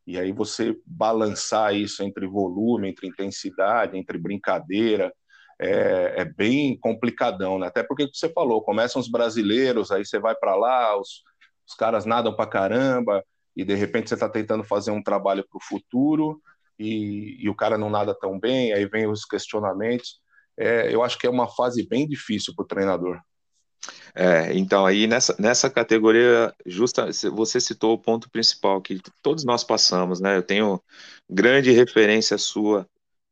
[0.06, 5.14] E aí você balançar isso entre volume, entre intensidade, entre brincadeira,
[5.60, 7.68] é, é bem complicadão, né?
[7.68, 11.24] Até porque você falou, começam os brasileiros, aí você vai para lá, os,
[11.68, 13.24] os caras nadam para caramba,
[13.56, 16.42] e de repente você está tentando fazer um trabalho para o futuro,
[16.78, 20.22] e, e, o cara não nada tão bem, aí vem os questionamentos.
[20.58, 23.20] É, eu acho que é uma fase bem difícil para o treinador.
[24.16, 29.64] É, então aí nessa, nessa categoria justa você citou o ponto principal que todos nós
[29.64, 30.38] passamos, né?
[30.38, 30.82] Eu tenho
[31.30, 32.88] grande referência sua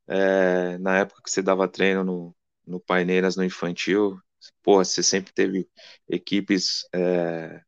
[0.07, 4.19] é, na época que você dava treino no, no Paineiras no infantil.
[4.63, 5.67] Pô, você sempre teve
[6.09, 7.61] equipes é,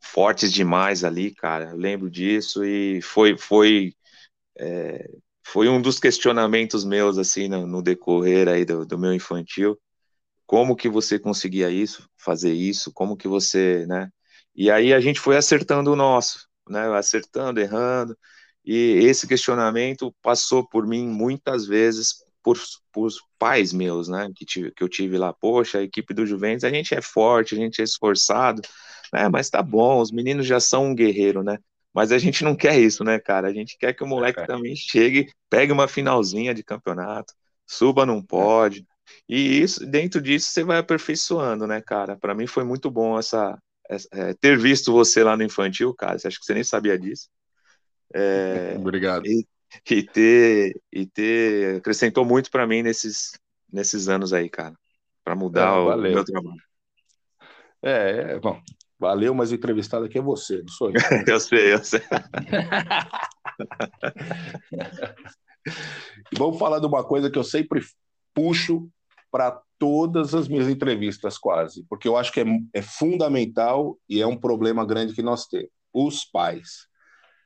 [0.00, 1.70] fortes demais ali, cara.
[1.70, 3.94] Eu lembro disso e foi foi
[4.58, 5.08] é,
[5.46, 9.78] foi um dos questionamentos meus assim no, no decorrer aí do, do, meu infantil.
[10.46, 12.92] Como que você conseguia isso, fazer isso?
[12.92, 14.10] Como que você, né?
[14.54, 16.88] E aí a gente foi acertando o nosso, né?
[16.96, 18.16] Acertando, errando.
[18.64, 22.58] E esse questionamento passou por mim muitas vezes por,
[22.92, 24.30] por pais meus, né?
[24.34, 27.54] Que, tive, que eu tive lá, poxa, a equipe do Juventus, a gente é forte,
[27.54, 28.62] a gente é esforçado,
[29.12, 29.28] né?
[29.28, 31.58] Mas tá bom, os meninos já são um guerreiro, né?
[31.94, 33.48] Mas a gente não quer isso, né, cara?
[33.48, 34.46] A gente quer que o moleque é.
[34.46, 37.34] também chegue, pegue uma finalzinha de campeonato,
[37.66, 38.84] suba num pódio.
[39.28, 42.16] E isso, dentro disso, você vai aperfeiçoando, né, cara?
[42.16, 46.16] Para mim foi muito bom essa, essa é, ter visto você lá no infantil, cara.
[46.16, 47.28] Acho que você nem sabia disso.
[48.14, 49.26] É, Obrigado.
[49.26, 49.46] E,
[49.90, 53.32] e, ter e ter acrescentou muito para mim nesses
[53.72, 54.74] nesses anos aí, cara,
[55.24, 56.62] para mudar é, o meu trabalho.
[57.82, 58.60] É, é, bom,
[59.02, 60.94] Valeu, mas o entrevistado aqui é você, não sou eu.
[61.26, 62.00] eu sei, eu sei.
[66.32, 67.80] e vamos falar de uma coisa que eu sempre
[68.32, 68.88] puxo
[69.28, 74.26] para todas as minhas entrevistas, quase, porque eu acho que é, é, fundamental e é
[74.26, 75.70] um problema grande que nós temos.
[75.92, 76.86] Os pais.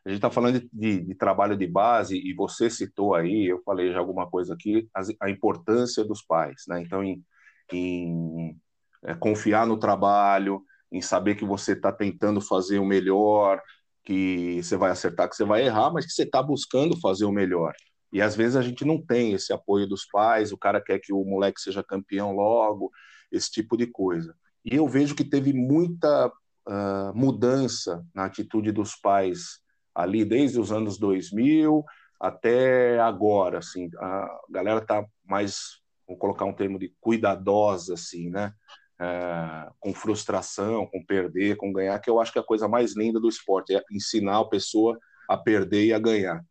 [0.07, 3.93] A gente está falando de, de, trabalho de base e você citou aí, eu falei
[3.93, 6.81] já alguma coisa aqui, a, a importância dos pais, né?
[6.81, 7.25] Então, em,
[7.73, 8.57] em
[9.05, 13.61] é, confiar no trabalho, em saber que você está tentando fazer o melhor,
[14.05, 17.33] que você vai acertar, que você vai errar, mas que você está buscando fazer o
[17.33, 17.73] melhor.
[18.13, 21.13] E às vezes a gente não tem esse apoio dos pais, o cara quer que
[21.13, 22.93] o moleque seja campeão logo,
[23.33, 24.37] esse tipo de coisa.
[24.65, 29.66] E eu vejo que teve muita uh, mudança na atitude dos pais
[29.97, 31.85] ali desde os anos 2000
[32.21, 38.53] até agora, assim, a galera tá mais, vou colocar um termo de cuidadosa, assim, né?
[39.01, 42.97] é, com frustração, com perder, com ganhar, que eu acho que é a coisa mais
[42.97, 46.43] linda do esporte, é ensinar a pessoa a perder e a ganhar.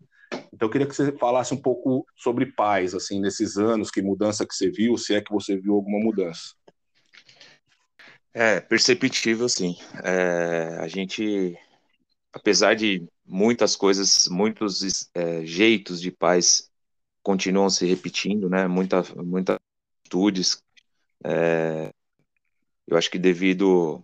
[0.54, 4.46] Então eu queria que você falasse um pouco sobre pais, assim, nesses anos, que mudança
[4.46, 6.54] que você viu, se é que você viu alguma mudança.
[8.34, 9.78] É perceptível, sim.
[10.04, 11.58] É, a gente,
[12.34, 16.70] apesar de muitas coisas, muitos é, jeitos de pais
[17.24, 18.68] continuam se repetindo, né?
[18.68, 19.58] Muita, muitas
[20.02, 20.62] atitudes,
[21.24, 21.92] é,
[22.88, 24.04] eu acho que devido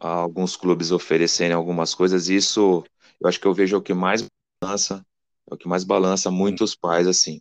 [0.00, 2.84] a alguns clubes oferecerem algumas coisas, isso
[3.20, 4.26] eu acho que eu vejo o que mais
[4.60, 5.04] balança,
[5.50, 7.40] é o que mais balança muitos pais assim.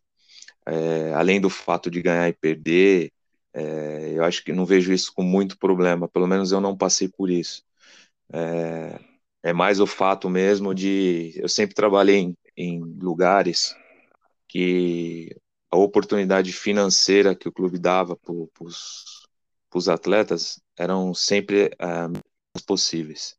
[0.66, 3.12] É, além do fato de ganhar e perder,
[3.54, 6.08] é, eu acho que não vejo isso com muito problema.
[6.08, 7.64] Pelo menos eu não passei por isso.
[8.32, 9.00] É,
[9.44, 13.76] é mais o fato mesmo de eu sempre trabalhei em, em lugares
[14.48, 15.36] que
[15.72, 18.34] a oportunidade financeira que o clube dava para
[19.74, 23.38] os atletas eram sempre uh, possíveis.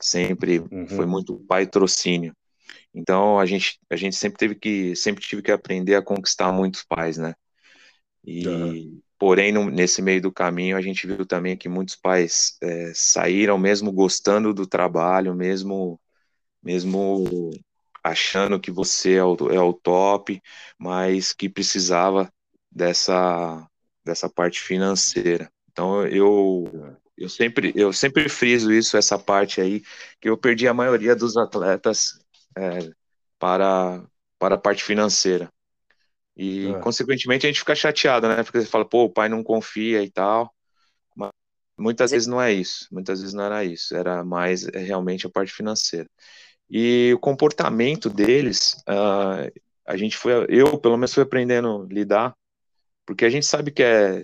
[0.00, 0.88] Sempre uhum.
[0.88, 2.34] foi muito patrocínio.
[2.92, 6.82] Então a gente a gente sempre teve que sempre tive que aprender a conquistar muitos
[6.82, 7.34] pais, né?
[8.24, 9.00] E uhum.
[9.18, 13.58] Porém no, nesse meio do caminho a gente viu também que muitos pais é, saíram
[13.58, 16.00] mesmo gostando do trabalho, mesmo
[16.62, 17.50] mesmo
[18.02, 20.40] achando que você é o, é o top,
[20.78, 22.32] mas que precisava
[22.70, 23.68] dessa
[24.04, 25.50] dessa parte financeira.
[25.70, 26.70] Então eu
[27.16, 29.82] eu sempre eu sempre friso isso essa parte aí
[30.20, 32.18] que eu perdi a maioria dos atletas
[32.56, 32.90] é,
[33.38, 34.02] para
[34.38, 35.50] para a parte financeira
[36.38, 36.78] e é.
[36.78, 38.44] consequentemente a gente fica chateado, né?
[38.44, 40.54] Porque você fala, pô, o pai não confia e tal.
[41.16, 41.30] Mas
[41.76, 42.86] muitas vezes não é isso.
[42.92, 43.96] Muitas vezes não era isso.
[43.96, 46.08] Era mais é, realmente a parte financeira.
[46.70, 49.50] E o comportamento deles, uh,
[49.84, 52.34] a gente foi, eu pelo menos fui aprendendo a lidar,
[53.04, 54.22] porque a gente sabe que é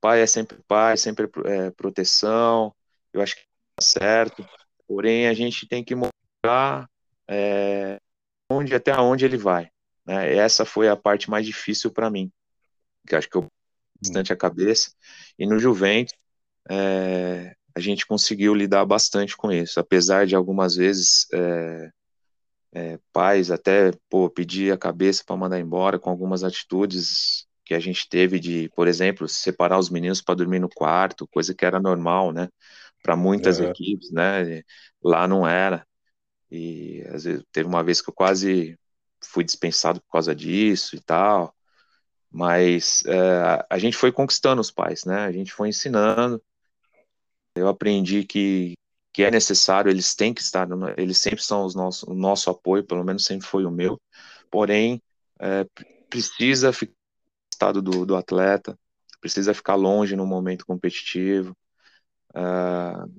[0.00, 2.74] pai é sempre pai, sempre é, proteção,
[3.12, 3.42] eu acho que
[3.76, 4.46] tá certo,
[4.86, 6.90] porém a gente tem que mostrar
[7.28, 7.98] é,
[8.50, 9.70] onde, até onde ele vai.
[10.06, 10.34] Né?
[10.34, 12.30] Essa foi a parte mais difícil para mim,
[13.06, 13.46] que acho que eu
[14.00, 14.92] bastante a cabeça,
[15.38, 16.14] e no Juventus
[16.68, 21.90] é, a gente conseguiu lidar bastante com isso, apesar de algumas vezes é,
[22.74, 27.80] é, pais até pô, pedir a cabeça para mandar embora com algumas atitudes que a
[27.80, 31.80] gente teve de, por exemplo, separar os meninos para dormir no quarto, coisa que era
[31.80, 32.48] normal, né?
[33.02, 34.62] Para muitas equipes, né?
[35.02, 35.86] Lá não era.
[36.50, 38.78] E às vezes teve uma vez que eu quase
[39.28, 41.54] fui dispensado por causa disso e tal.
[42.30, 45.24] Mas é, a gente foi conquistando os pais, né?
[45.24, 46.42] A gente foi ensinando.
[47.56, 48.74] Eu aprendi que,
[49.12, 52.84] que é necessário, eles têm que estar, eles sempre são os nosso, o nosso apoio,
[52.84, 54.00] pelo menos sempre foi o meu.
[54.50, 55.00] Porém,
[55.40, 55.64] é,
[56.10, 56.94] precisa ficar
[57.54, 58.78] estado do, do atleta,
[59.20, 61.56] precisa ficar longe no momento competitivo.
[62.30, 63.10] Uh,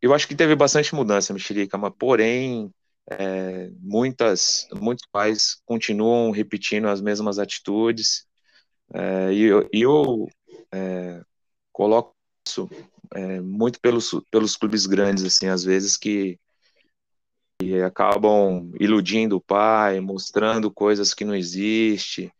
[0.00, 2.72] eu acho que teve bastante mudança, Mexerica, mas porém
[3.10, 8.26] é, muitas, muitos pais continuam repetindo as mesmas atitudes.
[8.92, 10.28] É, e eu, eu
[10.72, 11.22] é,
[11.72, 12.14] coloco
[12.46, 12.68] isso
[13.14, 16.38] é, muito pelos, pelos clubes grandes, assim, às vezes que,
[17.60, 22.32] que acabam iludindo o pai, mostrando coisas que não existem,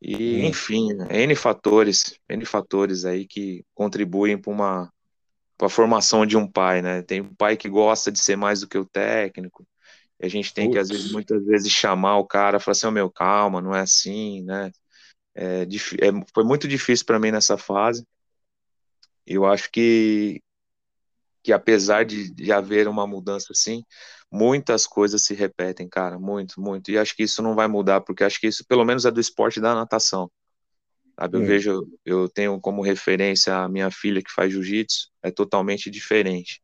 [0.00, 4.92] e, enfim, N fatores, N fatores aí que contribuem para uma
[5.56, 7.02] para a formação de um pai, né?
[7.02, 9.66] Tem um pai que gosta de ser mais do que o técnico,
[10.20, 10.74] e a gente tem Putz.
[10.74, 13.80] que, às vezes, muitas vezes, chamar o cara, falar assim, oh, meu, calma, não é
[13.80, 14.72] assim, né?
[15.34, 18.04] É, é, foi muito difícil para mim nessa fase.
[19.24, 20.42] Eu acho que,
[21.42, 23.84] que apesar de, de haver uma mudança assim,
[24.30, 26.90] muitas coisas se repetem, cara, muito, muito.
[26.90, 29.20] E acho que isso não vai mudar, porque acho que isso, pelo menos, é do
[29.20, 30.30] esporte da natação.
[31.18, 35.90] Sabe, eu vejo, eu tenho como referência a minha filha que faz jiu-jitsu, é totalmente
[35.90, 36.62] diferente.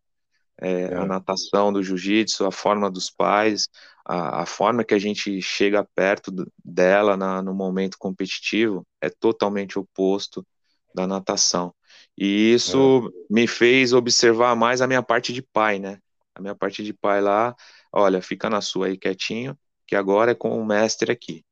[0.60, 0.94] É, é.
[0.94, 3.68] A natação do jiu-jitsu, a forma dos pais,
[4.04, 6.32] a, a, forma que a gente chega perto
[6.64, 10.46] dela na, no momento competitivo é totalmente oposto
[10.94, 11.74] da natação.
[12.16, 13.34] E isso é.
[13.34, 15.98] me fez observar mais a minha parte de pai, né?
[16.34, 17.54] A minha parte de pai lá,
[17.92, 21.44] olha, fica na sua aí quietinho, que agora é com o mestre aqui.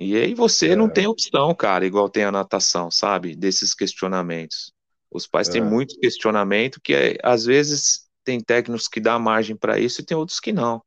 [0.00, 0.76] E aí você é.
[0.76, 3.34] não tem opção, cara, igual tem a natação, sabe?
[3.34, 4.72] Desses questionamentos.
[5.10, 5.52] Os pais é.
[5.52, 10.14] têm muito questionamento que às vezes tem técnicos que dá margem para isso e tem
[10.14, 10.82] outros que não.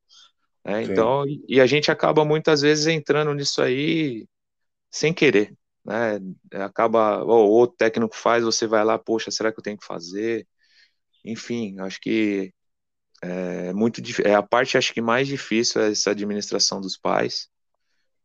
[0.63, 0.83] Né?
[0.83, 4.27] Então, e a gente acaba muitas vezes entrando nisso aí
[4.91, 5.55] sem querer.
[5.83, 6.19] Né?
[6.63, 10.47] Acaba, o outro técnico faz, você vai lá, poxa, será que eu tenho que fazer?
[11.25, 12.53] Enfim, acho que
[13.23, 17.47] é muito é a parte acho que mais difícil é essa administração dos pais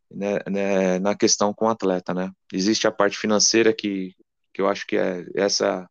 [0.09, 4.15] né, né, na questão com o atleta né existe a parte financeira que,
[4.51, 5.87] que eu acho que é essa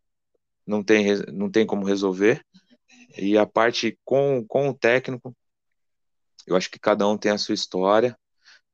[0.67, 2.45] não tem não tem como resolver
[3.17, 5.35] e a parte com, com o técnico
[6.47, 8.17] eu acho que cada um tem a sua história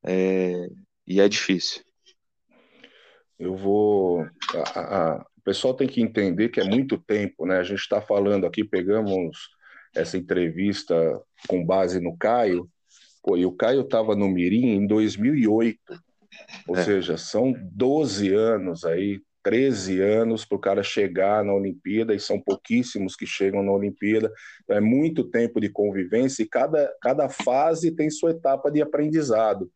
[0.05, 0.68] é,
[1.07, 1.83] e é difícil.
[3.38, 4.26] Eu vou
[4.74, 7.59] a, a, o pessoal tem que entender que é muito tempo né?
[7.59, 9.50] A gente está falando aqui pegamos
[9.94, 10.94] essa entrevista
[11.48, 12.68] com base no Caio,
[13.22, 15.78] pô, e o Caio estava no Mirim em 2008,
[16.66, 16.83] ou é.
[16.83, 22.40] seja, são 12 anos aí, 13 anos para o cara chegar na Olimpíada, e são
[22.40, 27.94] pouquíssimos que chegam na Olimpíada, então é muito tempo de convivência e cada, cada fase
[27.94, 29.70] tem sua etapa de aprendizado.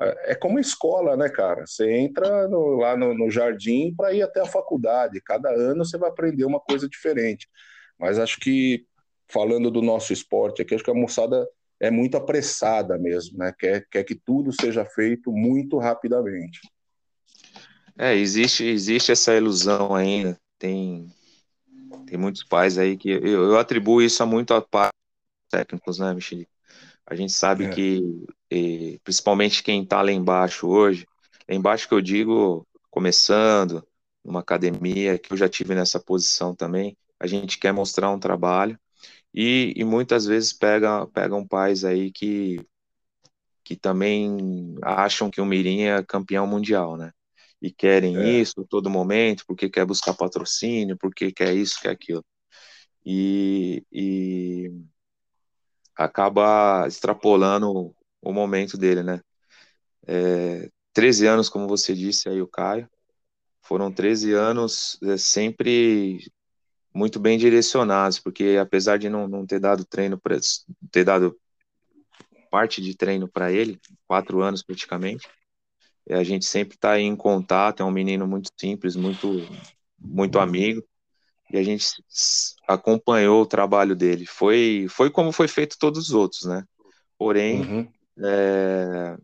[0.00, 1.66] É, é como escola, né, cara?
[1.66, 5.98] Você entra no, lá no, no jardim para ir até a faculdade, cada ano você
[5.98, 7.48] vai aprender uma coisa diferente.
[7.98, 8.84] Mas acho que
[9.28, 11.46] falando do nosso esporte aqui, acho que a moçada
[11.80, 13.52] é muito apressada mesmo, né?
[13.58, 16.60] Quer, quer que tudo seja feito muito rapidamente.
[17.98, 20.38] É, existe, existe essa ilusão ainda.
[20.58, 21.12] Tem,
[22.06, 24.92] tem muitos pais aí que eu, eu atribuo isso a muito a pais
[25.50, 26.48] técnicos, né, Michele?
[27.06, 27.68] A gente sabe é.
[27.70, 31.06] que, e, principalmente quem está lá embaixo hoje,
[31.48, 33.86] lá embaixo que eu digo, começando
[34.24, 38.78] numa academia, que eu já tive nessa posição também, a gente quer mostrar um trabalho,
[39.34, 42.60] e, e muitas vezes pega, pegam pais aí que,
[43.64, 47.12] que também acham que o Mirim é campeão mundial, né?
[47.62, 48.40] E querem é.
[48.40, 52.24] isso todo momento, porque quer buscar patrocínio, porque quer isso, quer aquilo.
[53.06, 54.72] E, e
[55.94, 59.20] acaba extrapolando o momento dele, né?
[60.06, 62.90] É, 13 anos, como você disse aí, o Caio,
[63.62, 66.18] foram 13 anos é, sempre
[66.92, 70.36] muito bem direcionados, porque apesar de não, não ter dado treino para
[70.90, 71.38] ter dado
[72.50, 75.26] parte de treino para ele, quatro anos praticamente,
[76.10, 79.28] a gente sempre está em contato, é um menino muito simples, muito
[79.98, 80.82] muito amigo,
[81.52, 81.86] e a gente
[82.66, 84.26] acompanhou o trabalho dele.
[84.26, 86.64] Foi foi como foi feito todos os outros, né?
[87.18, 87.88] Porém, uhum.
[88.24, 89.16] é,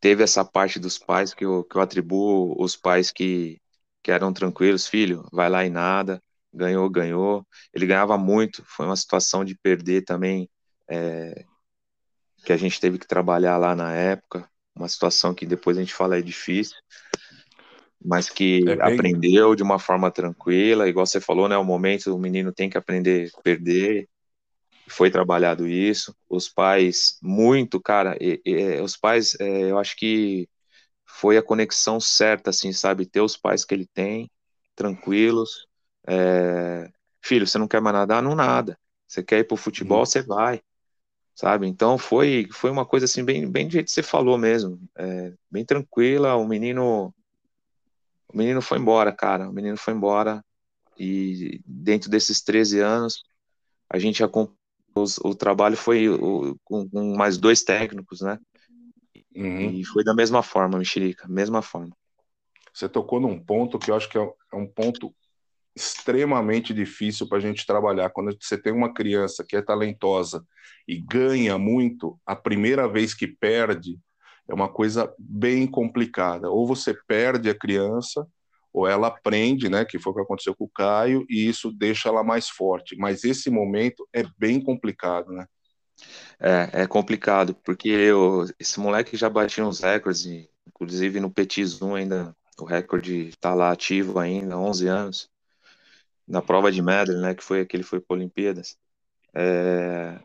[0.00, 3.60] teve essa parte dos pais que eu, que eu atribuo os pais que
[4.02, 6.22] que eram tranquilos, filho, vai lá e nada,
[6.54, 7.44] ganhou, ganhou.
[7.74, 10.48] Ele ganhava muito, foi uma situação de perder também,
[10.88, 11.44] é,
[12.44, 15.94] que a gente teve que trabalhar lá na época, uma situação que depois a gente
[15.94, 16.76] fala é difícil,
[18.04, 18.94] mas que é bem...
[18.94, 22.78] aprendeu de uma forma tranquila, igual você falou, né, o momento o menino tem que
[22.78, 24.08] aprender a perder,
[24.88, 30.48] foi trabalhado isso, os pais, muito, cara, e, e, os pais, é, eu acho que
[31.18, 33.06] foi a conexão certa, assim, sabe?
[33.06, 34.30] Ter os pais que ele tem,
[34.74, 35.66] tranquilos.
[36.06, 36.90] É...
[37.22, 38.22] Filho, você não quer mais nadar?
[38.22, 38.78] Não nada.
[39.08, 40.00] Você quer ir pro futebol?
[40.00, 40.06] Uhum.
[40.06, 40.60] Você vai.
[41.36, 41.66] Sabe?
[41.66, 44.80] Então foi, foi uma coisa assim, bem, bem do jeito que você falou mesmo.
[44.96, 46.34] É, bem tranquila.
[46.34, 47.14] O menino.
[48.26, 49.48] O menino foi embora, cara.
[49.48, 50.42] O menino foi embora.
[50.98, 53.22] E dentro desses 13 anos,
[53.90, 54.56] a gente acompanhou.
[55.24, 58.38] O trabalho foi o, com, com mais dois técnicos, né?
[59.36, 59.72] Uhum.
[59.72, 61.94] E foi da mesma forma, Mexerica, mesma forma.
[62.72, 65.14] Você tocou num ponto que eu acho que é, é um ponto
[65.76, 68.08] extremamente difícil para a gente trabalhar.
[68.08, 70.42] Quando você tem uma criança que é talentosa
[70.88, 73.98] e ganha muito, a primeira vez que perde
[74.48, 76.48] é uma coisa bem complicada.
[76.50, 78.26] Ou você perde a criança,
[78.72, 82.08] ou ela aprende, né, que foi o que aconteceu com o Caio, e isso deixa
[82.08, 82.96] ela mais forte.
[82.96, 85.46] Mas esse momento é bem complicado, né?
[86.38, 90.26] É, é complicado, porque eu, esse moleque já batia uns recordes,
[90.66, 95.30] inclusive no Petis 1 ainda, o recorde está lá ativo ainda, 11 anos,
[96.26, 98.76] na prova de medley, né, que foi que ele foi para Olimpíadas.
[99.34, 100.18] É,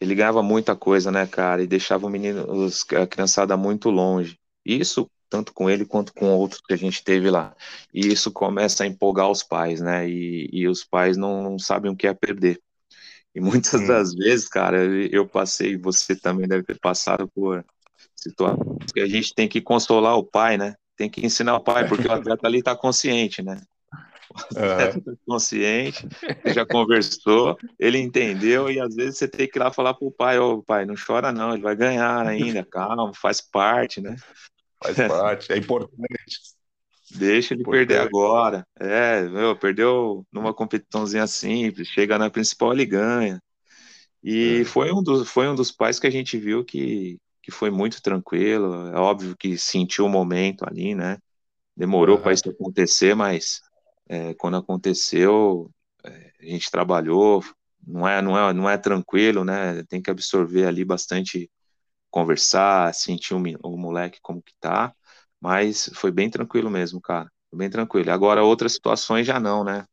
[0.00, 4.38] ele ganhava muita coisa, né, cara, e deixava o menino, os, a criançada muito longe.
[4.64, 7.56] Isso tanto com ele quanto com outros que a gente teve lá.
[7.92, 10.06] E isso começa a empolgar os pais, né?
[10.06, 12.60] E, e os pais não, não sabem o que é perder.
[13.34, 13.86] E muitas hum.
[13.86, 17.64] das vezes, cara, eu passei, você também deve ter passado por
[18.14, 20.74] situações que a gente tem que consolar o pai, né?
[20.98, 23.58] Tem que ensinar o pai, porque o atleta ali está consciente, né?
[24.32, 26.06] Tá consciente,
[26.46, 30.38] já conversou, ele entendeu, e às vezes você tem que ir lá falar pro pai,
[30.38, 34.16] ô oh, pai, não chora não, ele vai ganhar ainda, calma, faz parte, né?
[34.82, 36.40] Faz parte, é importante.
[37.14, 38.66] Deixa ele perder agora.
[38.80, 43.40] É, meu, perdeu numa competiçãozinha simples, chega na principal ele ganha.
[44.22, 44.64] E é.
[44.64, 48.00] foi, um dos, foi um dos pais que a gente viu que, que foi muito
[48.00, 48.88] tranquilo.
[48.88, 51.18] É óbvio que sentiu o momento ali, né?
[51.76, 52.22] Demorou uhum.
[52.22, 53.60] para isso acontecer, mas
[54.08, 55.70] é, quando aconteceu,
[56.04, 57.44] é, a gente trabalhou.
[57.84, 59.82] Não é, não, é, não é tranquilo, né?
[59.84, 61.50] Tem que absorver ali bastante,
[62.10, 64.94] conversar, sentir o, o moleque como que tá.
[65.40, 67.28] Mas foi bem tranquilo mesmo, cara.
[67.52, 68.10] Bem tranquilo.
[68.12, 69.84] Agora, outras situações já não, né?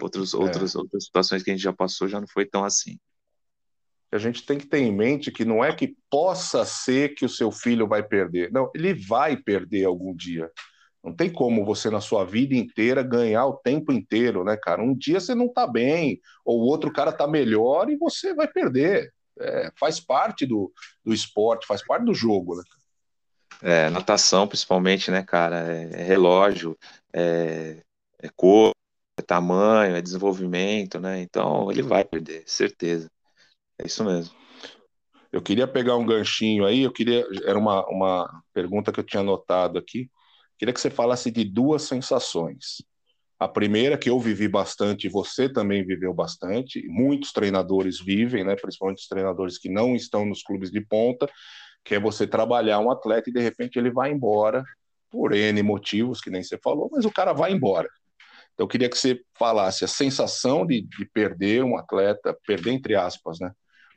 [0.00, 0.36] Outros, é.
[0.36, 2.98] outras, outras situações que a gente já passou já não foi tão assim.
[4.10, 7.28] A gente tem que ter em mente que não é que possa ser que o
[7.28, 8.50] seu filho vai perder.
[8.52, 10.50] Não, ele vai perder algum dia.
[11.04, 14.82] Não tem como você, na sua vida inteira, ganhar o tempo inteiro, né, cara?
[14.82, 18.48] Um dia você não tá bem, ou o outro cara tá melhor e você vai
[18.48, 19.12] perder.
[19.38, 20.72] É, faz parte do,
[21.04, 22.62] do esporte, faz parte do jogo, né?
[23.60, 25.70] É, natação, principalmente, né, cara?
[25.70, 26.76] É, é relógio,
[27.12, 27.82] é,
[28.18, 28.72] é cor,
[29.18, 31.20] é tamanho, é desenvolvimento, né?
[31.20, 33.10] Então ele vai perder, certeza.
[33.78, 34.34] É isso mesmo.
[35.30, 37.26] Eu queria pegar um ganchinho aí, eu queria.
[37.44, 40.08] Era uma, uma pergunta que eu tinha anotado aqui.
[40.58, 42.82] Queria que você falasse de duas sensações.
[43.38, 49.00] A primeira, que eu vivi bastante, você também viveu bastante, muitos treinadores vivem, né, principalmente
[49.00, 51.28] os treinadores que não estão nos clubes de ponta,
[51.84, 54.64] que é você trabalhar um atleta e de repente ele vai embora
[55.10, 57.88] por N motivos, que nem você falou, mas o cara vai embora.
[58.54, 62.94] Então eu queria que você falasse a sensação de, de perder um atleta, perder entre
[62.94, 63.52] aspas, né?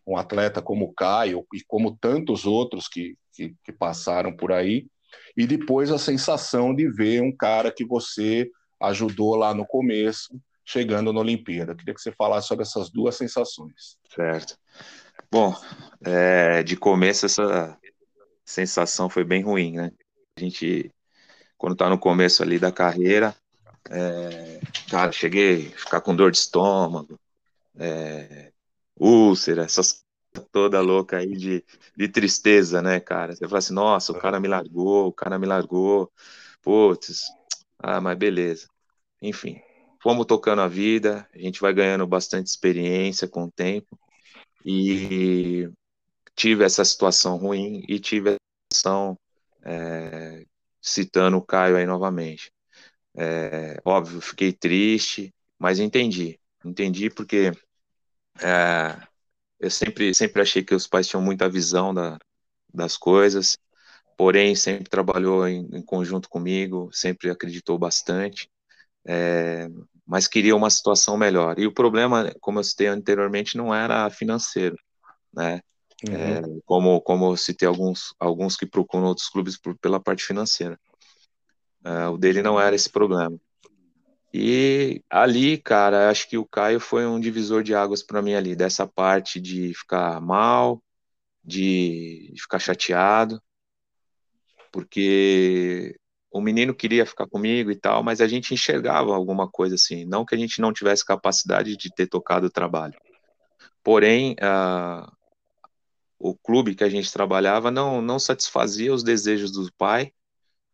[0.05, 4.87] Um atleta como o Caio e como tantos outros que, que, que passaram por aí,
[5.35, 8.49] e depois a sensação de ver um cara que você
[8.81, 11.71] ajudou lá no começo, chegando na Olimpíada.
[11.71, 13.97] Eu queria que você falasse sobre essas duas sensações.
[14.13, 14.57] Certo.
[15.31, 15.55] Bom,
[16.03, 17.77] é, de começo essa
[18.45, 19.91] sensação foi bem ruim, né?
[20.37, 20.91] A gente,
[21.57, 23.35] quando tá no começo ali da carreira,
[23.89, 24.59] é,
[24.89, 27.19] cara, cheguei a ficar com dor de estômago,
[27.77, 28.51] é,
[28.95, 30.03] úlcera, essas
[30.39, 31.63] toda louca aí de,
[31.95, 33.35] de tristeza, né, cara?
[33.35, 36.11] Você fala assim, nossa, o cara me largou, o cara me largou,
[36.61, 37.25] putz,
[37.79, 38.67] ah, mas beleza.
[39.21, 39.61] Enfim,
[40.01, 43.99] fomos tocando a vida, a gente vai ganhando bastante experiência com o tempo,
[44.65, 45.69] e
[46.35, 48.37] tive essa situação ruim e tive essa
[48.73, 49.19] situação,
[49.65, 50.45] é,
[50.81, 52.51] citando o Caio aí novamente.
[53.15, 56.39] É, óbvio, fiquei triste, mas entendi.
[56.65, 57.51] Entendi porque
[58.41, 59.07] é,
[59.59, 62.17] eu sempre, sempre achei que os pais tinham muita visão da,
[62.73, 63.57] das coisas,
[64.17, 68.49] porém sempre trabalhou em, em conjunto comigo, sempre acreditou bastante.
[69.05, 69.69] É,
[70.05, 71.59] mas queria uma situação melhor.
[71.59, 74.77] E o problema, como eu citei anteriormente, não era financeiro,
[75.33, 75.61] né?
[76.07, 76.13] Uhum.
[76.13, 80.79] É, como, como eu citei alguns, alguns que procuram outros clubes por, pela parte financeira.
[81.83, 83.37] É, o dele não era esse problema.
[84.33, 88.55] E ali, cara, acho que o Caio foi um divisor de águas para mim ali,
[88.55, 90.83] dessa parte de ficar mal,
[91.43, 93.41] de, ficar chateado.
[94.71, 95.97] porque
[96.31, 100.25] o menino queria ficar comigo e tal, mas a gente enxergava alguma coisa assim, não
[100.25, 102.99] que a gente não tivesse capacidade de ter tocado o trabalho.
[103.83, 105.09] Porém, uh,
[106.19, 110.11] o clube que a gente trabalhava não, não satisfazia os desejos do pai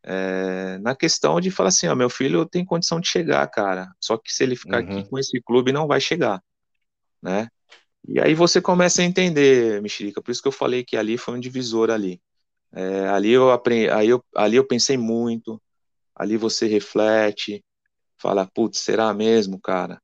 [0.03, 4.17] é, na questão de falar assim, ó, meu filho tem condição de chegar, cara, só
[4.17, 4.99] que se ele ficar uhum.
[4.99, 6.41] aqui com esse clube não vai chegar,
[7.21, 7.47] né?
[8.05, 11.35] E aí você começa a entender, Mexerica, por isso que eu falei que ali foi
[11.35, 12.21] um divisor ali.
[12.73, 15.61] É, ali, eu aprendi, aí eu, ali eu pensei muito,
[16.13, 17.63] ali você reflete,
[18.17, 20.01] fala, putz, será mesmo, cara?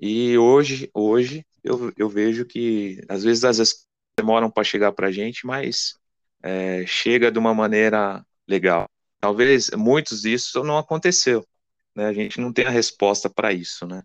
[0.00, 5.10] E hoje, hoje eu, eu vejo que às vezes as respostas demoram para chegar para
[5.10, 5.94] gente, mas
[6.42, 8.86] é, chega de uma maneira legal.
[9.22, 11.46] Talvez muitos disso não aconteceu,
[11.94, 12.06] né?
[12.06, 14.02] A gente não tem a resposta para isso, né?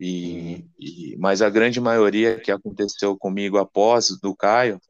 [0.00, 0.70] E, uhum.
[0.80, 4.80] e, mas a grande maioria que aconteceu comigo após do Caio,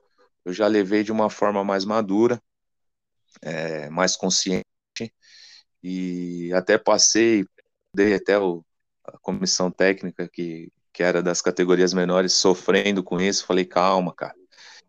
[0.42, 2.40] eu já levei de uma forma mais madura,
[3.42, 4.64] é, mais consciente
[5.82, 7.44] e até passei,
[7.94, 8.64] dei até o,
[9.04, 14.34] a comissão técnica que, que era das categorias menores sofrendo com isso, falei calma, cara,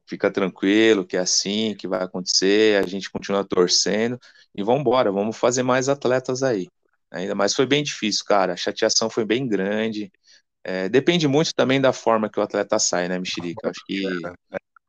[0.09, 4.19] fica tranquilo, que é assim que vai acontecer, a gente continua torcendo
[4.55, 6.67] e vamos embora, vamos fazer mais atletas aí.
[7.11, 8.53] Ainda mais foi bem difícil, cara.
[8.53, 10.11] A chateação foi bem grande.
[10.63, 13.69] É, depende muito também da forma que o atleta sai, né, Mexerica?
[13.69, 14.05] Acho que.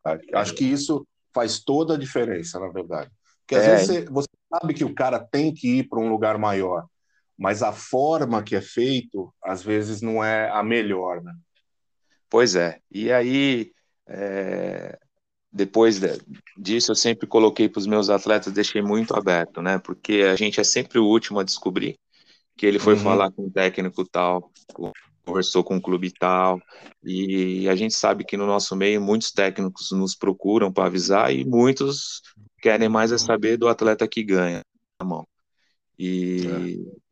[0.04, 3.10] É, é, acho que isso faz toda a diferença, na verdade.
[3.40, 3.70] Porque às é.
[3.70, 6.86] vezes você, você, sabe que o cara tem que ir para um lugar maior,
[7.38, 11.32] mas a forma que é feito, às vezes, não é a melhor, né?
[12.28, 12.78] Pois é.
[12.90, 13.72] E aí,
[14.06, 14.98] é,
[15.52, 16.00] depois
[16.56, 19.78] disso, eu sempre coloquei para os meus atletas, deixei muito aberto, né?
[19.78, 21.98] Porque a gente é sempre o último a descobrir
[22.56, 23.00] que ele foi uhum.
[23.00, 24.52] falar com o técnico tal,
[25.24, 26.60] conversou com o clube tal,
[27.02, 31.42] e a gente sabe que no nosso meio muitos técnicos nos procuram para avisar e
[31.42, 32.20] muitos
[32.60, 34.60] querem mais é saber do atleta que ganha
[35.00, 35.26] na mão.
[35.98, 36.60] E, é.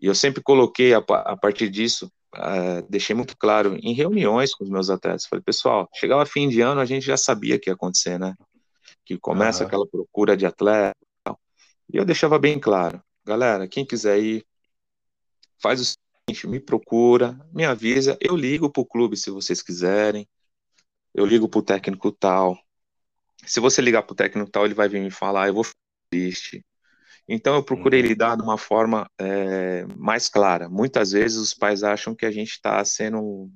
[0.00, 4.64] e eu sempre coloquei a, a partir disso uh, deixei muito claro em reuniões com
[4.64, 7.74] os meus atletas, falei, pessoal, chegava fim de ano, a gente já sabia que ia
[7.74, 8.34] acontecer, né?
[9.04, 9.66] Que começa uhum.
[9.66, 10.94] aquela procura de atleta
[11.90, 14.46] e eu deixava bem claro, galera, quem quiser ir,
[15.58, 20.28] faz o seguinte, me procura, me avisa, eu ligo pro clube se vocês quiserem,
[21.14, 22.58] eu ligo pro técnico tal,
[23.46, 25.78] se você ligar pro técnico tal, ele vai vir me falar, eu vou ficar
[26.10, 26.62] triste,
[27.28, 28.06] então eu procurei uhum.
[28.08, 30.68] lidar de uma forma é, mais clara.
[30.68, 33.50] Muitas vezes os pais acham que a gente está sendo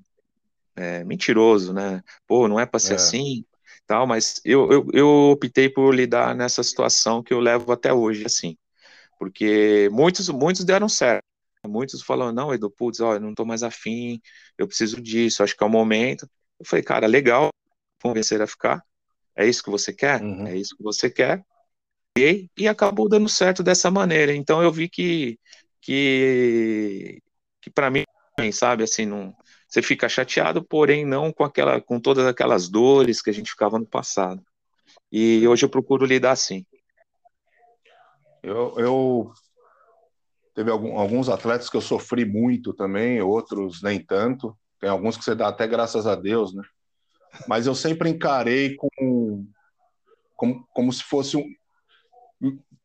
[0.76, 2.02] é, mentiroso, né?
[2.26, 2.96] Pô, não é para ser é.
[2.96, 3.44] assim,
[3.86, 4.06] tal.
[4.06, 8.58] Mas eu, eu, eu optei por lidar nessa situação que eu levo até hoje, assim,
[9.18, 11.24] porque muitos muitos deram certo.
[11.66, 14.20] Muitos falam, não, Edu, putz, ó, eu não tô mais afim,
[14.58, 16.28] eu preciso disso, acho que é o momento.
[16.58, 17.50] Eu falei, cara, legal,
[18.02, 18.82] convencer a ficar.
[19.34, 20.20] É isso que você quer?
[20.20, 20.46] Uhum.
[20.46, 21.42] É isso que você quer?
[22.16, 24.34] E acabou dando certo dessa maneira.
[24.34, 25.38] Então eu vi que
[25.80, 27.20] que,
[27.60, 28.04] que para mim,
[28.52, 29.34] sabe, assim, não,
[29.68, 33.78] você fica chateado, porém não com aquela com todas aquelas dores que a gente ficava
[33.78, 34.42] no passado.
[35.10, 36.64] E hoje eu procuro lidar assim.
[38.42, 39.32] Eu, eu
[40.54, 44.56] teve algum, alguns atletas que eu sofri muito também, outros nem tanto.
[44.80, 46.62] Tem alguns que você dá até graças a Deus, né?
[47.46, 49.46] Mas eu sempre encarei com,
[50.36, 51.44] como, como se fosse um,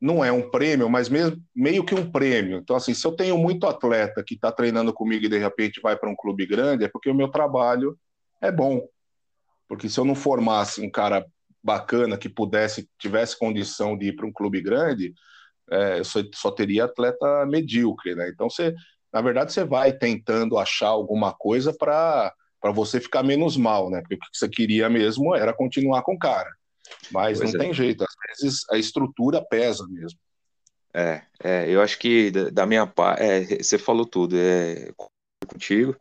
[0.00, 2.58] não é um prêmio, mas mesmo, meio que um prêmio.
[2.58, 5.96] Então, assim, se eu tenho muito atleta que está treinando comigo e de repente vai
[5.96, 7.98] para um clube grande, é porque o meu trabalho
[8.40, 8.86] é bom.
[9.68, 11.26] Porque se eu não formasse um cara
[11.62, 15.12] bacana que pudesse, tivesse condição de ir para um clube grande,
[15.70, 18.30] é, eu só, só, teria atleta medíocre, né?
[18.30, 18.74] Então, você,
[19.12, 22.32] na verdade, você vai tentando achar alguma coisa para
[22.72, 24.00] você ficar menos mal, né?
[24.00, 26.48] Porque o que você queria mesmo era continuar com o cara.
[27.10, 27.64] Mas pois não é.
[27.64, 30.18] tem jeito, às vezes a estrutura pesa mesmo.
[30.92, 34.90] É, é eu acho que da minha parte, é, você falou tudo, é
[35.46, 35.96] contigo.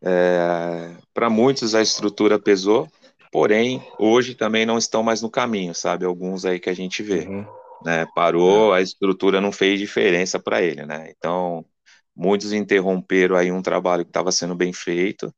[0.00, 2.90] É, Para muitos a estrutura pesou,
[3.30, 6.04] porém hoje também não estão mais no caminho, sabe?
[6.04, 7.46] Alguns aí que a gente vê, uhum.
[7.84, 8.06] né?
[8.14, 8.78] Parou, é.
[8.78, 11.12] a estrutura não fez diferença para ele, né?
[11.16, 11.64] Então
[12.14, 15.32] muitos interromperam aí um trabalho que estava sendo bem feito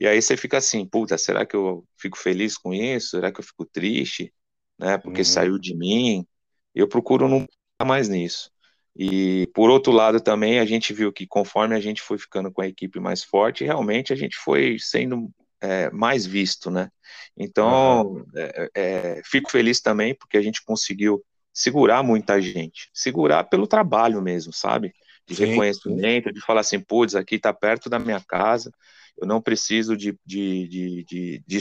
[0.00, 3.10] e aí você fica assim, puta, será que eu fico feliz com isso?
[3.10, 4.32] Será que eu fico triste?
[4.78, 4.96] Né?
[4.96, 5.24] Porque uhum.
[5.26, 6.26] saiu de mim.
[6.74, 8.50] Eu procuro não ficar mais nisso.
[8.96, 12.62] E por outro lado também a gente viu que conforme a gente foi ficando com
[12.62, 15.30] a equipe mais forte, realmente a gente foi sendo
[15.60, 16.88] é, mais visto, né?
[17.36, 18.24] Então uhum.
[18.34, 21.22] é, é, fico feliz também porque a gente conseguiu
[21.52, 24.94] segurar muita gente, segurar pelo trabalho mesmo, sabe?
[25.26, 28.72] De sim, reconhecimento, de falar assim, putz, aqui tá perto da minha casa,
[29.16, 31.60] eu não preciso de, de, de, de, de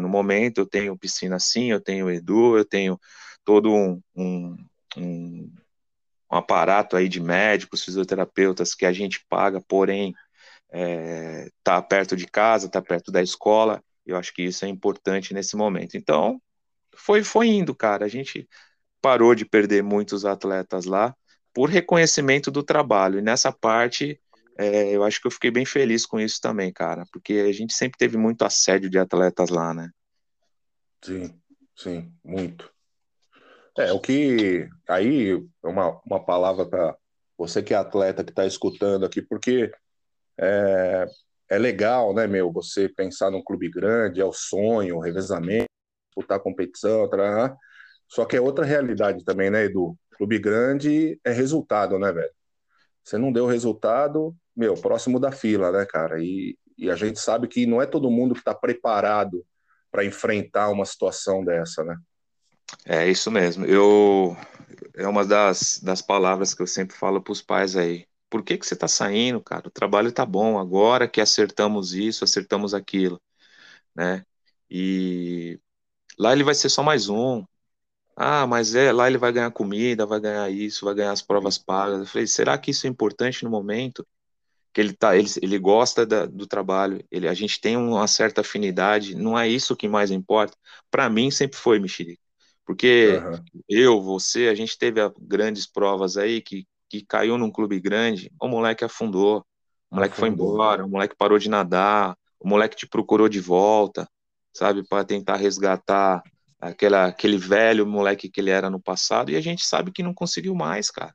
[0.00, 2.98] no momento, eu tenho piscina sim, eu tenho Edu, eu tenho
[3.44, 4.56] todo um, um,
[4.96, 5.52] um,
[6.30, 10.14] um aparato aí de médicos, fisioterapeutas que a gente paga, porém
[10.70, 13.82] é, tá perto de casa, tá perto da escola.
[14.06, 15.96] Eu acho que isso é importante nesse momento.
[15.96, 16.40] Então,
[16.96, 18.06] foi, foi indo, cara.
[18.06, 18.48] A gente
[19.00, 21.14] parou de perder muitos atletas lá
[21.52, 23.18] por reconhecimento do trabalho.
[23.18, 24.18] E nessa parte,
[24.58, 27.72] é, eu acho que eu fiquei bem feliz com isso também, cara, porque a gente
[27.74, 29.90] sempre teve muito assédio de atletas lá, né?
[31.04, 31.34] Sim,
[31.76, 32.70] sim, muito.
[33.78, 34.68] É, o que.
[34.88, 35.32] Aí,
[35.64, 36.96] é uma, uma palavra para
[37.36, 39.72] você que é atleta que está escutando aqui, porque
[40.38, 41.06] é,
[41.48, 45.66] é legal, né, meu, você pensar num clube grande, é o sonho, o revezamento,
[46.08, 47.56] disputar competição, tá,
[48.08, 49.96] só que é outra realidade também, né, Edu?
[50.16, 52.30] Clube grande é resultado, né, velho?
[53.02, 56.22] Você não deu resultado, meu, próximo da fila, né, cara?
[56.22, 59.44] E, e a gente sabe que não é todo mundo que está preparado
[59.90, 61.96] para enfrentar uma situação dessa, né?
[62.86, 63.66] É isso mesmo.
[63.66, 64.36] Eu
[64.94, 68.06] é uma das, das palavras que eu sempre falo para os pais aí.
[68.30, 69.68] Por que que você está saindo, cara?
[69.68, 73.20] O trabalho tá bom agora que acertamos isso, acertamos aquilo,
[73.94, 74.24] né?
[74.70, 75.60] E
[76.18, 77.44] lá ele vai ser só mais um.
[78.16, 81.58] Ah, mas é, lá ele vai ganhar comida, vai ganhar isso, vai ganhar as provas
[81.58, 82.00] pagas.
[82.00, 84.06] Eu falei, será que isso é importante no momento?
[84.72, 88.40] Que ele tá, ele, ele gosta da, do trabalho, ele, a gente tem uma certa
[88.40, 90.56] afinidade, não é isso que mais importa.
[90.90, 92.22] Para mim sempre foi, Mexerica.
[92.64, 93.44] Porque uhum.
[93.68, 98.48] eu, você, a gente teve grandes provas aí que, que caiu num clube grande, o
[98.48, 99.44] moleque afundou,
[99.90, 100.48] o moleque afundou.
[100.48, 104.08] foi embora, o moleque parou de nadar, o moleque te procurou de volta,
[104.52, 106.22] sabe, para tentar resgatar
[106.60, 110.14] aquela, aquele velho moleque que ele era no passado, e a gente sabe que não
[110.14, 111.14] conseguiu mais, cara.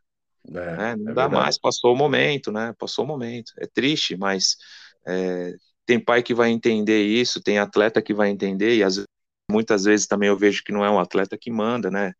[0.49, 0.95] É, né?
[0.95, 1.33] Não é dá verdade.
[1.33, 2.73] mais, passou o momento, né?
[2.77, 3.51] Passou o momento.
[3.59, 4.55] É triste, mas
[5.05, 5.53] é,
[5.85, 9.03] tem pai que vai entender isso, tem atleta que vai entender, e as,
[9.49, 12.13] muitas vezes também eu vejo que não é um atleta que manda, né?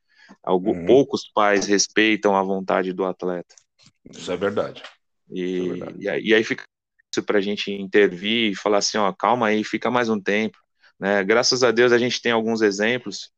[0.43, 0.85] Algum, uhum.
[0.85, 3.55] Poucos pais respeitam a vontade do atleta.
[4.09, 4.83] Isso é verdade.
[5.29, 5.95] E, é verdade.
[5.99, 6.63] e, aí, e aí fica
[7.13, 10.57] isso para a gente intervir e falar assim, ó, calma aí, fica mais um tempo.
[10.99, 11.23] Né?
[11.23, 13.31] Graças a Deus a gente tem alguns exemplos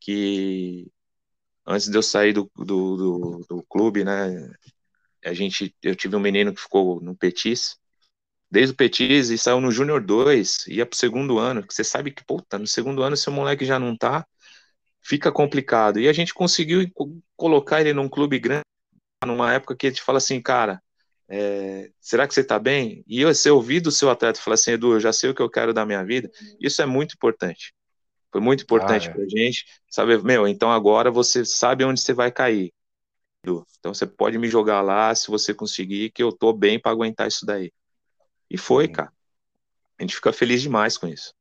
[0.00, 0.88] que
[1.66, 2.64] antes de eu sair do, do,
[2.96, 4.52] do, do clube, né,
[5.24, 7.76] a gente, eu tive um menino que ficou no Petis,
[8.50, 12.10] desde o Petis e saiu no Júnior 2, ia pro segundo ano, que você sabe
[12.10, 14.26] que, puta, no segundo ano se o moleque já não tá,
[15.00, 15.98] fica complicado.
[15.98, 16.86] E a gente conseguiu
[17.36, 18.64] colocar ele num clube grande,
[19.24, 20.82] numa época que a gente fala assim, cara,
[21.28, 23.02] é, será que você está bem?
[23.06, 25.48] E você ouvir do seu atleta falar assim, Edu, eu já sei o que eu
[25.48, 27.72] quero da minha vida, isso é muito importante.
[28.32, 29.14] Foi muito importante ah, é.
[29.14, 32.72] para a gente saber, meu, então agora você sabe onde você vai cair.
[33.44, 37.28] Então você pode me jogar lá se você conseguir, que eu tô bem para aguentar
[37.28, 37.70] isso daí.
[38.48, 38.92] E foi, sim.
[38.92, 39.12] cara.
[39.98, 41.34] A gente fica feliz demais com isso.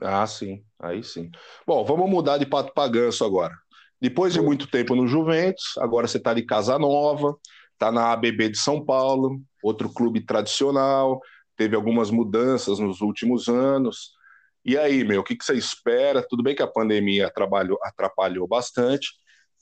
[0.00, 1.30] Ah, sim, aí sim.
[1.66, 3.54] Bom, vamos mudar de pato para ganso agora.
[4.00, 7.36] Depois de muito tempo no Juventus, agora você está de casa nova,
[7.72, 11.20] está na ABB de São Paulo, outro clube tradicional,
[11.56, 14.17] teve algumas mudanças nos últimos anos.
[14.68, 16.22] E aí, meu, o que, que você espera?
[16.22, 19.08] Tudo bem que a pandemia atrapalhou, atrapalhou bastante,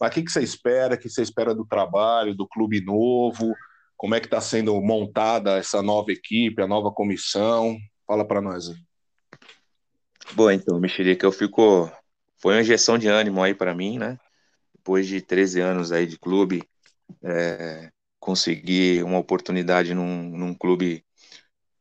[0.01, 0.97] mas o que, que você espera?
[0.97, 3.55] O que você espera do trabalho, do clube novo?
[3.97, 7.79] Como é que está sendo montada essa nova equipe, a nova comissão?
[8.05, 8.77] Fala para nós aí.
[10.33, 11.89] Bom, então, Mexerica, eu fico.
[12.43, 14.19] Foi uma injeção de ânimo aí para mim, né?
[14.75, 16.65] Depois de 13 anos aí de clube,
[17.23, 21.05] é, conseguir uma oportunidade num, num clube,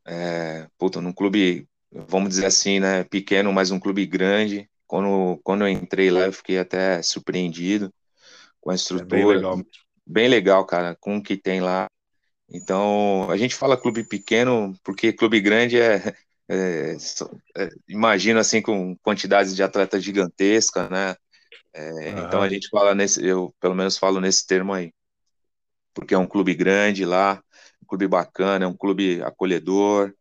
[0.05, 1.67] é, puta, num clube,
[2.07, 4.69] vamos dizer assim, né, pequeno, mas um clube grande.
[4.87, 7.91] Quando, quando eu entrei lá, eu fiquei até surpreendido
[8.61, 9.19] com a estrutura.
[9.19, 9.61] É bem, legal.
[10.05, 11.87] bem legal, cara, com o que tem lá.
[12.49, 16.13] Então, a gente fala clube pequeno porque clube grande é,
[16.47, 16.95] é,
[17.57, 21.15] é imagino assim com quantidades de atletas gigantescas, né?
[21.73, 22.09] É.
[22.11, 24.93] Então a gente fala nesse, eu pelo menos falo nesse termo aí
[25.95, 27.41] porque é um clube grande lá,
[27.81, 30.13] um clube bacana, é um clube acolhedor,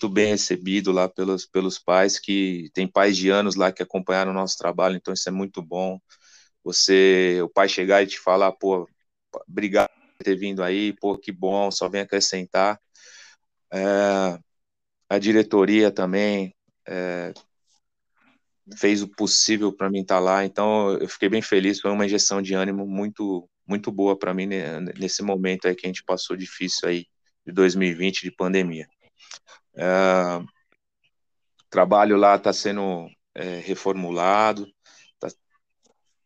[0.00, 4.30] muito bem recebido lá pelos, pelos pais, que tem pais de anos lá que acompanharam
[4.30, 6.00] o nosso trabalho, então isso é muito bom.
[6.64, 8.88] Você, o pai chegar e te falar, pô,
[9.46, 12.80] obrigado por ter vindo aí, pô, que bom, só vem acrescentar.
[13.70, 14.38] É,
[15.10, 16.54] a diretoria também
[16.88, 17.34] é,
[18.78, 22.06] fez o possível para mim estar tá lá, então eu fiquei bem feliz, foi uma
[22.06, 24.46] injeção de ânimo muito muito boa para mim
[24.98, 27.06] nesse momento aí que a gente passou difícil aí
[27.46, 28.88] de 2020 de pandemia.
[29.80, 30.44] É,
[31.70, 34.66] trabalho lá está sendo é, reformulado,
[35.18, 35.28] tá,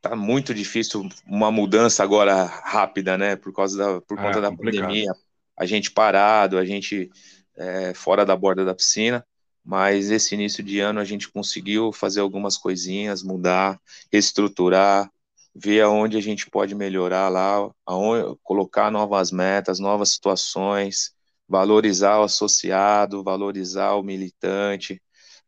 [0.00, 3.36] tá, muito difícil uma mudança agora rápida, né?
[3.36, 4.82] Por causa da por conta é, da complicado.
[4.82, 5.12] pandemia,
[5.56, 7.10] a gente parado, a gente
[7.56, 9.24] é, fora da borda da piscina.
[9.64, 13.80] Mas esse início de ano a gente conseguiu fazer algumas coisinhas, mudar,
[14.12, 15.10] reestruturar,
[15.54, 21.14] ver aonde a gente pode melhorar lá, aonde, colocar novas metas, novas situações,
[21.48, 25.00] valorizar o associado, valorizar o militante,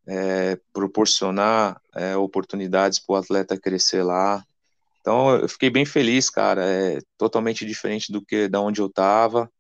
[0.06, 4.44] é, proporcionar é, oportunidades para o atleta crescer lá.
[5.00, 6.64] Então eu fiquei bem feliz, cara.
[6.64, 9.50] É totalmente diferente do que da onde eu estava,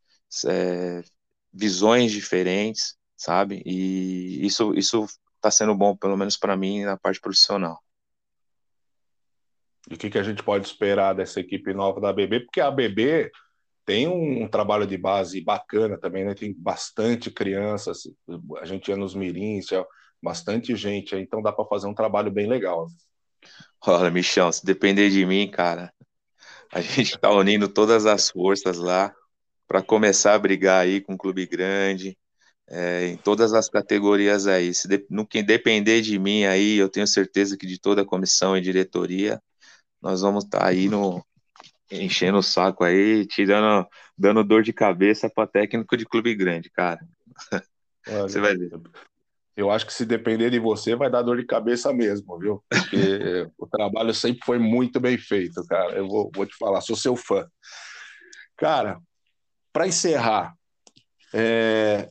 [0.46, 1.02] é,
[1.52, 3.62] visões diferentes, sabe?
[3.64, 5.06] E isso isso
[5.36, 7.80] está sendo bom, pelo menos para mim na parte profissional.
[9.88, 12.40] E o que, que a gente pode esperar dessa equipe nova da BB?
[12.40, 13.30] Porque a BB
[13.86, 16.34] tem um, trabalho de base bacana também, né?
[16.34, 18.02] Tem bastante crianças,
[18.60, 19.68] a gente ia nos mirins,
[20.20, 22.88] bastante gente, então dá para fazer um trabalho bem legal.
[23.86, 25.92] Olha, Michão, se depender de mim, cara,
[26.72, 29.14] a gente está unindo todas as forças lá
[29.68, 32.18] para começar a brigar aí com um clube grande,
[32.68, 34.74] é, em todas as categorias aí.
[34.74, 38.06] Se de, no que depender de mim aí, eu tenho certeza que de toda a
[38.06, 39.40] comissão e diretoria,
[40.02, 41.24] nós vamos estar tá aí no
[41.90, 47.00] enchendo o saco aí, tirando, dando dor de cabeça para técnico de clube grande, cara.
[48.08, 48.70] Olha, você vai ver.
[49.56, 52.62] Eu acho que se depender de você, vai dar dor de cabeça mesmo, viu?
[52.68, 55.92] Porque o trabalho sempre foi muito bem feito, cara.
[55.94, 57.46] Eu vou, vou te falar, sou seu fã.
[58.56, 59.00] Cara,
[59.72, 60.54] para encerrar,
[61.32, 62.08] é...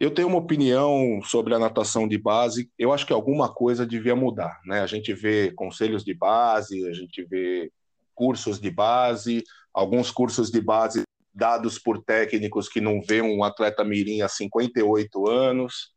[0.00, 2.68] eu tenho uma opinião sobre a natação de base.
[2.76, 4.80] Eu acho que alguma coisa devia mudar, né?
[4.80, 7.70] A gente vê conselhos de base, a gente vê
[8.16, 11.02] cursos de base, alguns cursos de base
[11.36, 15.92] dados por técnicos que não vê um atleta mirim há 58 anos,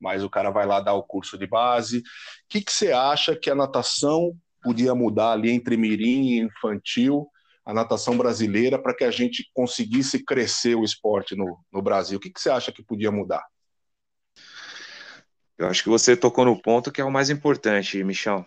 [0.00, 1.98] mas o cara vai lá dar o curso de base.
[1.98, 2.02] O
[2.48, 7.26] que, que você acha que a natação podia mudar ali entre mirim e infantil,
[7.66, 12.18] a natação brasileira, para que a gente conseguisse crescer o esporte no, no Brasil?
[12.18, 13.44] O que, que você acha que podia mudar?
[15.58, 18.46] Eu acho que você tocou no ponto que é o mais importante, Michel.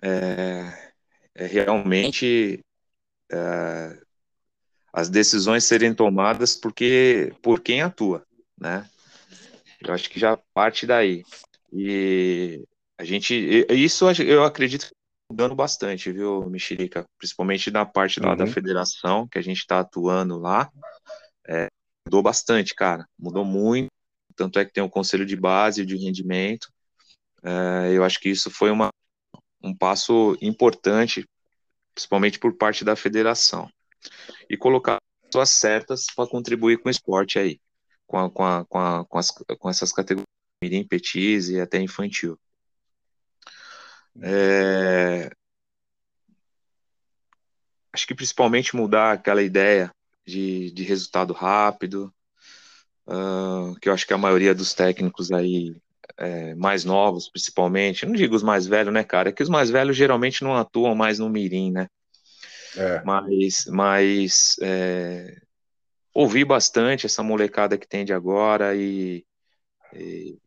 [0.00, 0.92] É,
[1.34, 2.60] é realmente
[3.30, 3.98] é,
[4.92, 8.24] as decisões serem tomadas porque por quem atua,
[8.58, 8.88] né?
[9.80, 11.22] Eu acho que já parte daí.
[11.72, 12.64] E
[12.98, 13.34] a gente,
[13.70, 14.96] isso eu acredito que tá
[15.30, 17.04] mudando bastante, viu, Mexerica?
[17.16, 18.36] Principalmente na parte lá uhum.
[18.36, 20.70] da federação, que a gente está atuando lá.
[21.46, 21.68] É,
[22.06, 23.06] mudou bastante, cara.
[23.18, 23.88] Mudou muito.
[24.34, 26.68] Tanto é que tem o conselho de base de rendimento.
[27.42, 28.88] É, eu acho que isso foi uma,
[29.62, 31.24] um passo importante,
[31.98, 33.68] principalmente por parte da federação
[34.48, 37.60] e colocar pessoas certas para contribuir com o esporte aí,
[38.06, 40.28] com, a, com, a, com, a, com, as, com essas categorias,
[40.62, 42.38] mirim, petis e até infantil.
[44.22, 45.28] É...
[47.92, 49.90] Acho que principalmente mudar aquela ideia
[50.24, 52.14] de, de resultado rápido,
[53.08, 55.76] uh, que eu acho que a maioria dos técnicos aí
[56.16, 59.28] é, mais novos, principalmente, não digo os mais velhos, né, cara?
[59.28, 61.88] É que os mais velhos geralmente não atuam mais no mirim, né?
[62.76, 63.02] É.
[63.04, 65.40] Mas, mas é,
[66.14, 69.24] ouvi bastante essa molecada que tem de agora e,
[69.94, 70.38] e,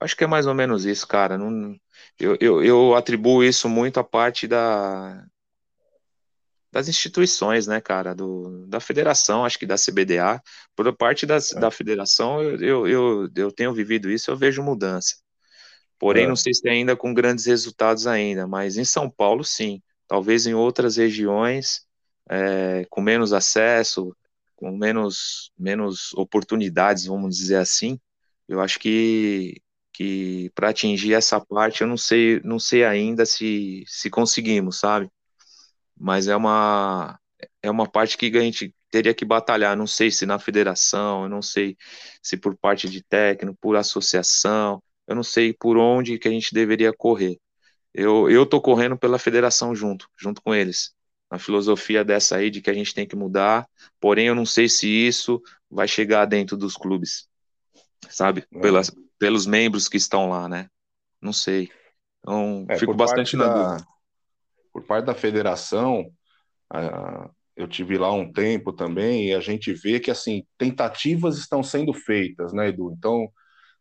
[0.00, 1.36] acho que é mais ou menos isso, cara.
[1.36, 1.76] Não,
[2.18, 5.24] eu, eu, eu atribuo isso muito à parte da,
[6.78, 10.40] das instituições, né, cara, do, da federação, acho que da CBDA.
[10.76, 11.58] Por parte das, é.
[11.58, 15.16] da federação, eu, eu, eu, tenho vivido isso, eu vejo mudança.
[15.98, 16.28] Porém, é.
[16.28, 19.82] não sei se ainda com grandes resultados ainda, mas em São Paulo, sim.
[20.06, 21.84] Talvez em outras regiões,
[22.30, 24.16] é, com menos acesso,
[24.54, 27.98] com menos, menos oportunidades, vamos dizer assim,
[28.48, 29.60] eu acho que,
[29.92, 35.10] que para atingir essa parte, eu não sei, não sei ainda se, se conseguimos, sabe?
[35.98, 37.18] Mas é uma,
[37.62, 39.76] é uma parte que a gente teria que batalhar.
[39.76, 41.76] Não sei se na federação, eu não sei
[42.22, 46.54] se por parte de técnico, por associação, eu não sei por onde que a gente
[46.54, 47.38] deveria correr
[47.94, 50.94] eu, eu tô correndo pela federação junto, junto com eles.
[51.30, 53.68] A filosofia dessa aí de que a gente tem que mudar,
[54.00, 57.28] porém eu não sei se isso vai chegar dentro dos clubes,
[58.08, 58.46] sabe?
[58.54, 58.60] É.
[58.60, 60.68] Pelas, pelos membros que estão lá, né?
[61.20, 61.70] Não sei.
[62.20, 63.88] Então, é, fico bastante na da, dúvida.
[64.78, 66.08] Por parte da federação,
[66.72, 71.64] uh, eu tive lá um tempo também e a gente vê que assim tentativas estão
[71.64, 72.94] sendo feitas, né, Edu?
[72.96, 73.28] Então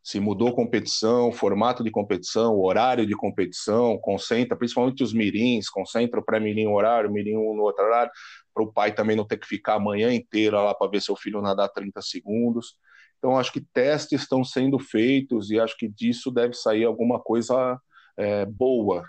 [0.03, 6.25] se mudou competição, formato de competição, horário de competição, concentra, principalmente os mirins, concentra o
[6.25, 8.11] pré-mirim horário, mirim um no outro horário,
[8.53, 11.15] para o pai também não ter que ficar a manhã inteira lá para ver seu
[11.15, 12.75] filho nadar 30 segundos.
[13.17, 17.79] Então, acho que testes estão sendo feitos e acho que disso deve sair alguma coisa
[18.17, 19.03] é, boa.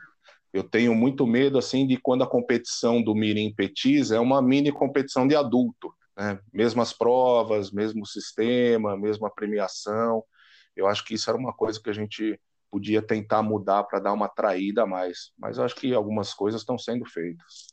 [0.53, 4.73] Eu tenho muito medo assim de quando a competição do Mirim Petis é uma mini
[4.73, 6.39] competição de adulto, né?
[6.53, 10.25] mesmas provas, mesmo sistema, mesma premiação.
[10.75, 12.41] Eu acho que isso era uma coisa que a gente
[12.71, 15.33] podia tentar mudar para dar uma traída a mais.
[15.39, 17.67] Mas eu acho que algumas coisas estão sendo feitas.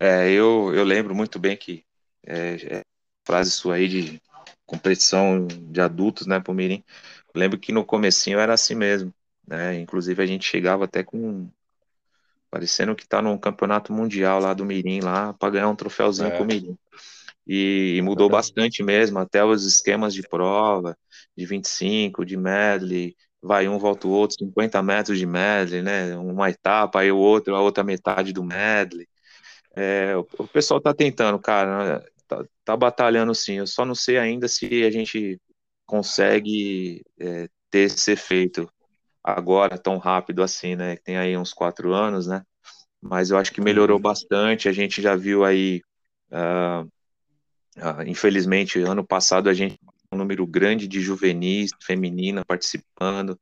[0.00, 1.84] É, eu, eu lembro muito bem que
[2.26, 2.80] é, é,
[3.26, 4.22] frase sua aí de
[4.64, 6.84] competição de adultos, né, pro Mirim.
[7.34, 9.12] Eu lembro que no comecinho era assim mesmo,
[9.46, 9.78] né?
[9.80, 11.50] Inclusive a gente chegava até com
[12.50, 16.36] parecendo que tá num campeonato mundial lá do Mirim lá para ganhar um troféuzinho é.
[16.36, 16.76] com o Mirim.
[17.46, 18.30] E, e mudou é.
[18.32, 20.96] bastante mesmo, até os esquemas de prova,
[21.36, 26.16] de 25, de medley, vai um volta o outro, 50 metros de medley, né?
[26.16, 29.08] Uma etapa, aí o outro, a outra metade do medley.
[29.74, 33.54] É, o, o, pessoal tá tentando, cara, tá, tá, batalhando sim.
[33.54, 35.40] Eu só não sei ainda se a gente
[35.86, 38.70] consegue é, ter esse efeito
[39.36, 40.96] agora tão rápido assim, né?
[40.96, 42.42] Tem aí uns quatro anos, né?
[43.00, 44.68] Mas eu acho que melhorou bastante.
[44.68, 45.82] A gente já viu aí,
[46.32, 46.84] uh,
[47.76, 49.78] uh, infelizmente, ano passado a gente
[50.12, 53.38] um número grande de juvenis feminina participando.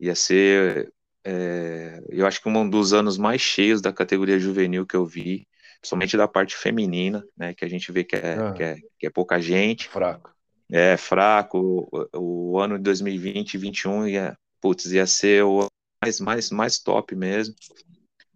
[0.00, 0.92] Ia ser,
[1.24, 5.46] é, eu acho que um dos anos mais cheios da categoria juvenil que eu vi,
[5.80, 7.54] principalmente da parte feminina, né?
[7.54, 9.88] Que a gente vê que é, ah, que é, que é pouca gente.
[9.88, 10.34] Fraco.
[10.70, 11.88] É fraco.
[12.14, 15.66] O, o ano de 2020 e 2021 ia, putz, ia ser o
[16.02, 17.54] mais, mais, mais top mesmo.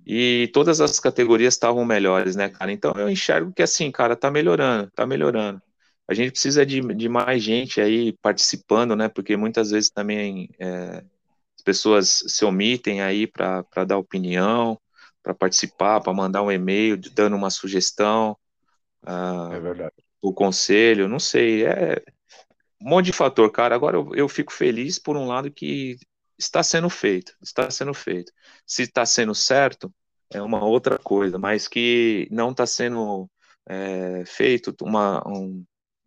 [0.06, 2.72] E todas as categorias estavam melhores, né, cara?
[2.72, 5.62] Então eu enxergo que assim, cara, tá melhorando, tá melhorando
[6.10, 9.08] a gente precisa de, de mais gente aí participando, né?
[9.08, 11.04] Porque muitas vezes também é,
[11.56, 14.76] as pessoas se omitem aí para dar opinião,
[15.22, 18.36] para participar, para mandar um e-mail dando uma sugestão.
[19.04, 19.94] Uh, é verdade.
[20.20, 22.02] O conselho, não sei, é
[22.82, 23.76] um monte de fator, cara.
[23.76, 25.96] Agora eu, eu fico feliz por um lado que
[26.40, 28.32] está sendo feito, está sendo feito.
[28.66, 29.92] Se está sendo certo,
[30.30, 33.30] é uma outra coisa, mas que não está sendo
[33.68, 35.64] é, feito uma, um,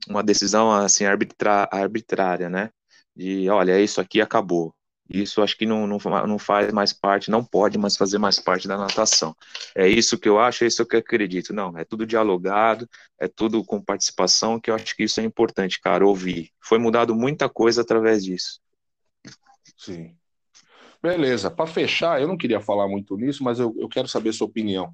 [0.07, 2.71] uma decisão assim arbitra, arbitrária, né?
[3.15, 4.75] De, olha, isso aqui acabou.
[5.09, 8.67] Isso acho que não, não, não faz mais parte, não pode mais fazer mais parte
[8.67, 9.35] da natação.
[9.75, 11.53] É isso que eu acho, é isso que eu acredito.
[11.53, 15.79] Não, é tudo dialogado, é tudo com participação, que eu acho que isso é importante,
[15.81, 16.51] cara, ouvir.
[16.61, 18.59] Foi mudado muita coisa através disso.
[19.77, 20.15] Sim.
[21.03, 24.47] Beleza, para fechar, eu não queria falar muito nisso, mas eu, eu quero saber sua
[24.47, 24.93] opinião.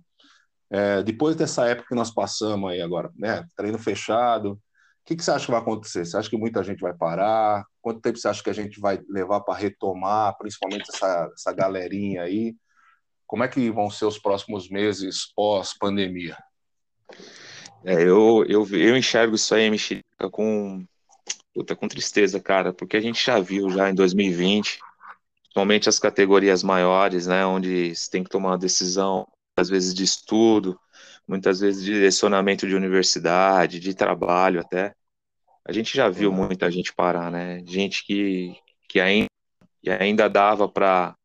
[0.69, 3.45] É, depois dessa época que nós passamos aí agora, né?
[3.55, 4.59] Treino fechado,
[5.09, 6.05] que, que você acha que vai acontecer?
[6.05, 7.65] Você acha que muita gente vai parar?
[7.81, 12.21] Quanto tempo você acha que a gente vai levar para retomar, principalmente essa, essa galerinha
[12.21, 12.55] aí?
[13.25, 16.37] Como é que vão ser os próximos meses pós-pandemia?
[17.83, 20.85] É, eu, eu, eu enxergo isso aí, Mexerica, com,
[21.55, 24.79] com tristeza, cara, porque a gente já viu já em 2020,
[25.59, 30.03] principalmente as categorias maiores, né, onde você tem que tomar uma decisão, às vezes de
[30.03, 30.79] estudo,
[31.27, 34.93] muitas vezes de direcionamento de universidade, de trabalho até.
[35.67, 37.61] A gente já viu muita gente parar, né?
[37.65, 38.55] Gente que,
[38.87, 39.27] que, ainda,
[39.81, 41.15] que ainda dava para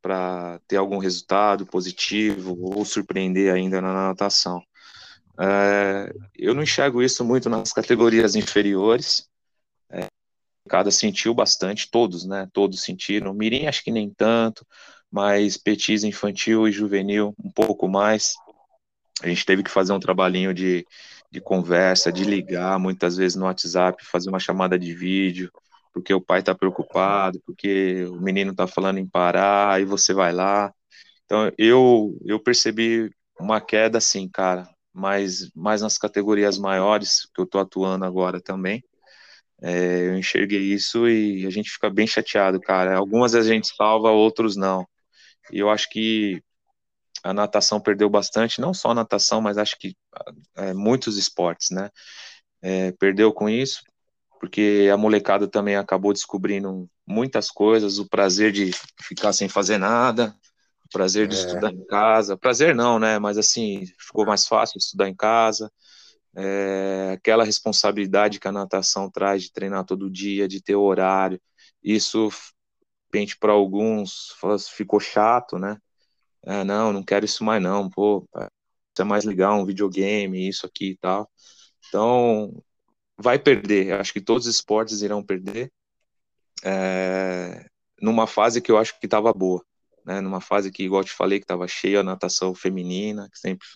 [0.00, 4.62] para ter algum resultado positivo ou surpreender ainda na natação.
[5.40, 9.28] É, eu não enxergo isso muito nas categorias inferiores.
[10.68, 12.48] Cada sentiu bastante, todos, né?
[12.52, 13.34] Todos sentiram.
[13.34, 14.66] Mirim acho que nem tanto,
[15.10, 18.34] mas petis infantil e juvenil um pouco mais.
[19.22, 20.86] A gente teve que fazer um trabalhinho de,
[21.30, 25.50] de conversa, de ligar muitas vezes no WhatsApp, fazer uma chamada de vídeo,
[25.92, 30.32] porque o pai está preocupado, porque o menino está falando em parar, aí você vai
[30.32, 30.72] lá.
[31.24, 33.10] Então eu eu percebi
[33.40, 38.82] uma queda assim, cara, mas mais nas categorias maiores que eu estou atuando agora também.
[39.60, 42.96] É, eu enxerguei isso e a gente fica bem chateado, cara.
[42.96, 44.86] Algumas a gente salva, outros não.
[45.52, 46.42] E eu acho que
[47.22, 49.96] a natação perdeu bastante, não só a natação, mas acho que
[50.56, 51.90] é, muitos esportes, né?
[52.62, 53.82] É, perdeu com isso,
[54.40, 58.70] porque a molecada também acabou descobrindo muitas coisas, o prazer de
[59.02, 60.34] ficar sem fazer nada,
[60.84, 61.38] o prazer de é.
[61.38, 63.18] estudar em casa, prazer não, né?
[63.18, 65.70] Mas assim, ficou mais fácil estudar em casa,
[66.36, 71.40] é, aquela responsabilidade que a natação traz de treinar todo dia, de ter horário,
[71.82, 72.28] isso,
[73.40, 74.34] para alguns,
[74.76, 75.78] ficou chato, né?
[76.46, 80.66] ah, não, não quero isso mais não, pô, isso é mais legal, um videogame, isso
[80.66, 81.30] aqui e tal.
[81.88, 82.62] Então,
[83.18, 85.72] vai perder, acho que todos os esportes irão perder,
[86.64, 87.66] é,
[88.00, 89.64] numa fase que eu acho que estava boa,
[90.04, 93.38] né, numa fase que, igual eu te falei, que estava cheia a natação feminina, que
[93.38, 93.66] sempre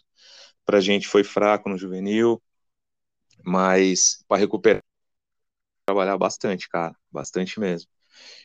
[0.64, 2.42] pra gente foi fraco no juvenil,
[3.44, 4.82] mas para recuperar,
[5.86, 7.88] trabalhar bastante, cara, bastante mesmo.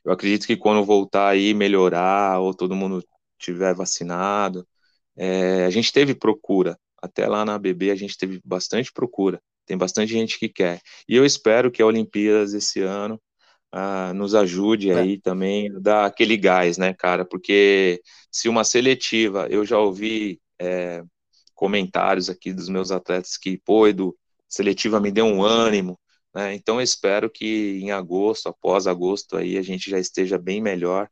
[0.03, 3.03] Eu acredito que quando voltar aí, melhorar, ou todo mundo
[3.37, 4.67] tiver vacinado.
[5.15, 9.77] É, a gente teve procura, até lá na BB a gente teve bastante procura, tem
[9.77, 10.81] bastante gente que quer.
[11.07, 13.19] E eu espero que a Olimpíadas esse ano
[13.73, 14.99] uh, nos ajude é.
[14.99, 17.25] aí também, dar aquele gás, né, cara?
[17.25, 18.01] Porque
[18.31, 21.03] se uma seletiva, eu já ouvi é,
[21.57, 24.15] comentários aqui dos meus atletas que, pô, Edu,
[24.47, 25.99] seletiva me deu um ânimo,
[26.33, 26.53] né?
[26.53, 31.09] Então eu espero que em agosto, após agosto, aí a gente já esteja bem melhor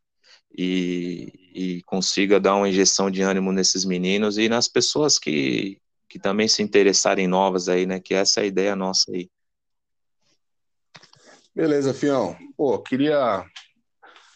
[0.56, 5.78] e, e consiga dar uma injeção de ânimo nesses meninos e nas pessoas que,
[6.08, 7.98] que também se interessarem novas aí, né?
[7.98, 9.28] Que essa é a ideia nossa aí.
[11.52, 12.36] Beleza, Fião.
[12.56, 13.44] Pô, queria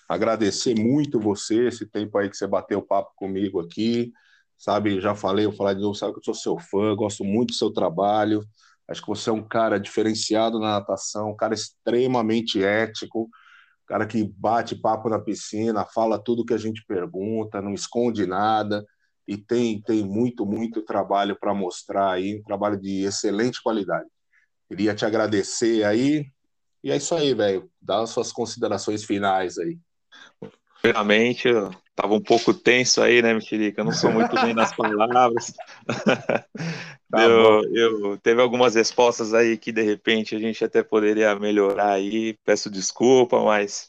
[0.09, 4.13] agradecer muito você, esse tempo aí que você bateu papo comigo aqui.
[4.61, 7.49] Sabe, já falei, eu falar de novo, sabe que eu sou seu fã, gosto muito
[7.49, 8.45] do seu trabalho.
[8.87, 14.07] Acho que você é um cara diferenciado na natação, um cara extremamente ético, um cara
[14.07, 18.85] que bate papo na piscina, fala tudo que a gente pergunta, não esconde nada
[19.27, 24.11] e tem, tem muito, muito trabalho para mostrar aí, um trabalho de excelente qualidade.
[24.69, 26.27] Queria te agradecer aí,
[26.85, 27.71] e é isso aí, velho.
[27.81, 29.79] Dá as suas considerações finais aí.
[30.83, 31.71] Primeiramente, eu
[32.01, 33.81] tava um pouco tenso aí, né, Mexerica?
[33.81, 35.53] Eu não sou muito bem nas palavras.
[37.11, 41.95] Tá eu, eu, teve algumas respostas aí que de repente a gente até poderia melhorar
[41.95, 42.39] aí.
[42.45, 43.89] Peço desculpa, mas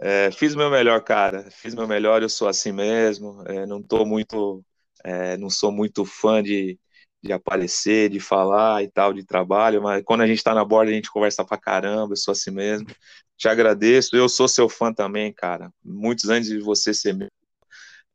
[0.00, 1.50] é, fiz meu melhor, cara.
[1.50, 2.22] Fiz meu melhor.
[2.22, 3.42] Eu sou assim mesmo.
[3.48, 4.64] É, não tô muito,
[5.02, 6.78] é, não sou muito fã de
[7.22, 10.90] de aparecer, de falar e tal, de trabalho, mas quando a gente tá na borda,
[10.90, 12.86] a gente conversa pra caramba, eu sou assim mesmo.
[13.36, 15.70] Te agradeço, eu sou seu fã também, cara.
[15.84, 17.28] Muitos anos de você ser meu.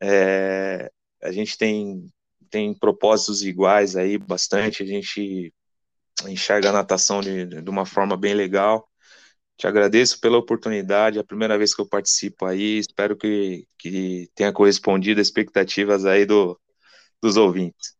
[0.08, 0.92] É,
[1.24, 2.06] a gente tem,
[2.50, 5.52] tem propósitos iguais aí, bastante, a gente
[6.28, 8.88] enxerga a natação de, de uma forma bem legal.
[9.58, 14.30] Te agradeço pela oportunidade, é a primeira vez que eu participo aí, espero que, que
[14.36, 16.60] tenha correspondido às expectativas aí do,
[17.22, 17.96] dos ouvintes.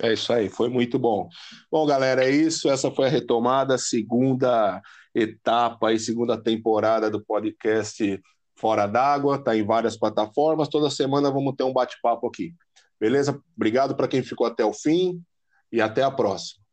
[0.00, 1.28] É isso aí, foi muito bom.
[1.70, 2.68] Bom, galera, é isso.
[2.68, 4.80] Essa foi a retomada, segunda
[5.14, 8.20] etapa e segunda temporada do podcast
[8.58, 9.36] Fora d'Água.
[9.36, 10.68] Está em várias plataformas.
[10.68, 12.54] Toda semana vamos ter um bate-papo aqui.
[13.00, 13.40] Beleza?
[13.56, 15.22] Obrigado para quem ficou até o fim
[15.72, 16.67] e até a próxima.